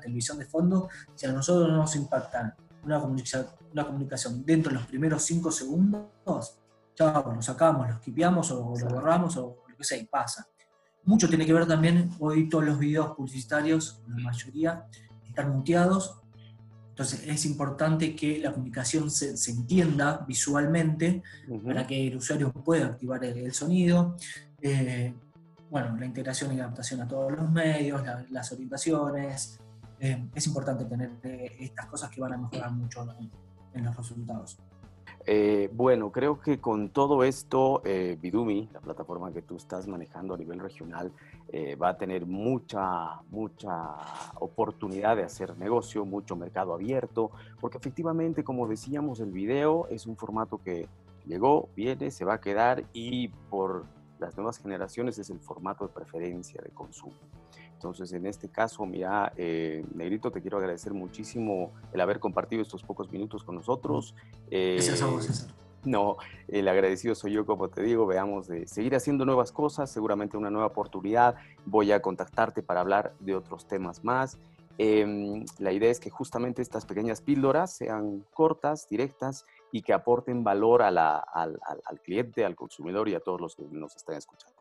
televisión 0.00 0.38
de 0.38 0.46
fondo, 0.46 0.88
si 1.14 1.26
a 1.26 1.32
nosotros 1.32 1.68
no 1.68 1.76
nos 1.76 1.94
impactan 1.96 2.54
una 2.84 2.98
comunicación, 3.00 3.46
una 3.72 3.86
comunicación 3.86 4.44
dentro 4.44 4.72
de 4.72 4.78
los 4.78 4.86
primeros 4.86 5.22
5 5.22 5.50
segundos, 5.52 6.58
chao, 6.94 7.32
lo 7.32 7.42
sacamos, 7.42 7.88
lo 7.88 7.96
skipeamos 7.96 8.50
o 8.50 8.74
lo 8.76 8.88
borramos 8.88 9.36
o 9.36 9.64
lo 9.68 9.76
que 9.76 9.84
sea 9.84 9.98
y 9.98 10.06
pasa. 10.06 10.46
Mucho 11.04 11.28
tiene 11.28 11.46
que 11.46 11.52
ver 11.52 11.66
también, 11.66 12.10
hoy 12.18 12.48
todos 12.48 12.64
los 12.64 12.78
videos 12.78 13.14
publicitarios, 13.14 14.02
la 14.08 14.16
mayoría, 14.16 14.86
están 15.26 15.50
muteados 15.50 16.19
entonces 16.90 17.22
es 17.26 17.46
importante 17.46 18.14
que 18.14 18.38
la 18.38 18.52
comunicación 18.52 19.10
se, 19.10 19.34
entienda 19.50 20.24
visualmente 20.28 21.22
para 21.64 21.86
que 21.86 22.08
el 22.08 22.16
usuario 22.16 22.52
pueda 22.52 22.86
activar 22.86 23.24
el, 23.24 23.52
sonido. 23.52 24.16
Eh, 24.60 25.14
bueno, 25.70 25.96
la 25.96 26.04
integración 26.04 26.54
y 26.54 26.60
adaptación 26.60 27.00
a 27.00 27.08
todos 27.08 27.32
los 27.32 27.50
medios, 27.50 28.02
las 28.30 28.52
orientaciones. 28.52 29.60
Eh, 30.00 30.28
es 30.34 30.46
importante 30.46 30.84
tener 30.84 31.12
eh, 31.22 31.56
estas 31.60 31.86
cosas 31.86 32.10
que 32.10 32.20
van 32.20 32.32
a 32.32 32.38
mejorar 32.38 32.72
mucho 32.72 33.06
en, 33.72 33.84
los 33.84 33.96
resultados. 33.96 34.58
Eh, 35.26 35.68
bueno, 35.72 36.10
creo 36.10 36.40
que 36.40 36.60
con 36.60 36.88
todo 36.88 37.24
esto, 37.24 37.82
eh, 37.84 38.16
Bidumi, 38.20 38.68
la 38.72 38.80
plataforma 38.80 39.32
que 39.32 39.42
tú 39.42 39.56
estás 39.56 39.86
manejando 39.86 40.34
a 40.34 40.38
nivel 40.38 40.58
regional, 40.58 41.12
eh, 41.48 41.76
va 41.76 41.90
a 41.90 41.98
tener 41.98 42.26
mucha, 42.26 43.20
mucha 43.30 43.96
oportunidad 44.40 45.16
de 45.16 45.24
hacer 45.24 45.56
negocio, 45.58 46.04
mucho 46.06 46.36
mercado 46.36 46.72
abierto, 46.72 47.30
porque 47.60 47.78
efectivamente, 47.78 48.44
como 48.44 48.66
decíamos, 48.66 49.20
el 49.20 49.30
video 49.30 49.86
es 49.88 50.06
un 50.06 50.16
formato 50.16 50.58
que 50.62 50.88
llegó, 51.26 51.68
viene, 51.76 52.10
se 52.10 52.24
va 52.24 52.34
a 52.34 52.40
quedar 52.40 52.84
y 52.94 53.28
por 53.28 53.84
las 54.18 54.36
nuevas 54.36 54.58
generaciones 54.58 55.18
es 55.18 55.28
el 55.30 55.40
formato 55.40 55.86
de 55.86 55.92
preferencia 55.92 56.60
de 56.62 56.70
consumo. 56.70 57.14
Entonces, 57.80 58.12
en 58.12 58.26
este 58.26 58.50
caso, 58.50 58.84
mira, 58.84 59.32
eh, 59.38 59.82
Negrito, 59.94 60.30
te 60.30 60.42
quiero 60.42 60.58
agradecer 60.58 60.92
muchísimo 60.92 61.72
el 61.94 62.02
haber 62.02 62.20
compartido 62.20 62.60
estos 62.60 62.82
pocos 62.82 63.10
minutos 63.10 63.42
con 63.42 63.54
nosotros. 63.54 64.14
Gracias 64.50 65.00
a 65.00 65.06
vos, 65.06 65.24
César. 65.24 65.50
No, 65.82 66.18
el 66.48 66.68
agradecido 66.68 67.14
soy 67.14 67.32
yo, 67.32 67.46
como 67.46 67.70
te 67.70 67.82
digo, 67.82 68.06
veamos 68.06 68.48
de 68.48 68.66
seguir 68.66 68.94
haciendo 68.94 69.24
nuevas 69.24 69.50
cosas, 69.50 69.90
seguramente 69.90 70.36
una 70.36 70.50
nueva 70.50 70.66
oportunidad. 70.66 71.36
Voy 71.64 71.90
a 71.90 72.02
contactarte 72.02 72.62
para 72.62 72.80
hablar 72.80 73.14
de 73.18 73.34
otros 73.34 73.66
temas 73.66 74.04
más. 74.04 74.38
Em, 74.76 75.42
la 75.58 75.72
idea 75.72 75.90
es 75.90 75.98
que 75.98 76.10
justamente 76.10 76.60
estas 76.60 76.84
pequeñas 76.84 77.22
píldoras 77.22 77.72
sean 77.72 78.26
cortas, 78.34 78.90
directas 78.90 79.46
y 79.72 79.80
que 79.80 79.94
aporten 79.94 80.44
valor 80.44 80.82
al, 80.82 80.98
al 80.98 82.00
cliente, 82.04 82.44
al 82.44 82.56
consumidor 82.56 83.08
y 83.08 83.14
a 83.14 83.20
todos 83.20 83.40
los 83.40 83.56
que 83.56 83.64
nos 83.70 83.96
están 83.96 84.16
escuchando. 84.16 84.59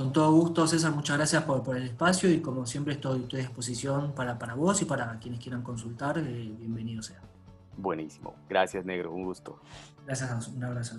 Con 0.00 0.14
todo 0.14 0.32
gusto, 0.32 0.66
César, 0.66 0.92
muchas 0.92 1.18
gracias 1.18 1.42
por, 1.42 1.62
por 1.62 1.76
el 1.76 1.82
espacio 1.82 2.30
y 2.30 2.40
como 2.40 2.64
siempre 2.64 2.94
estoy, 2.94 3.28
a 3.32 3.36
disposición 3.36 4.12
para, 4.14 4.38
para, 4.38 4.54
vos 4.54 4.80
y 4.80 4.86
para 4.86 5.18
quienes 5.18 5.40
quieran 5.40 5.60
consultar, 5.60 6.16
eh, 6.16 6.54
bienvenido 6.58 7.02
sea. 7.02 7.20
Buenísimo. 7.76 8.34
Gracias, 8.48 8.82
negro. 8.86 9.12
Un 9.12 9.24
gusto. 9.24 9.60
Gracias, 10.06 10.48
un 10.48 10.64
abrazo. 10.64 10.96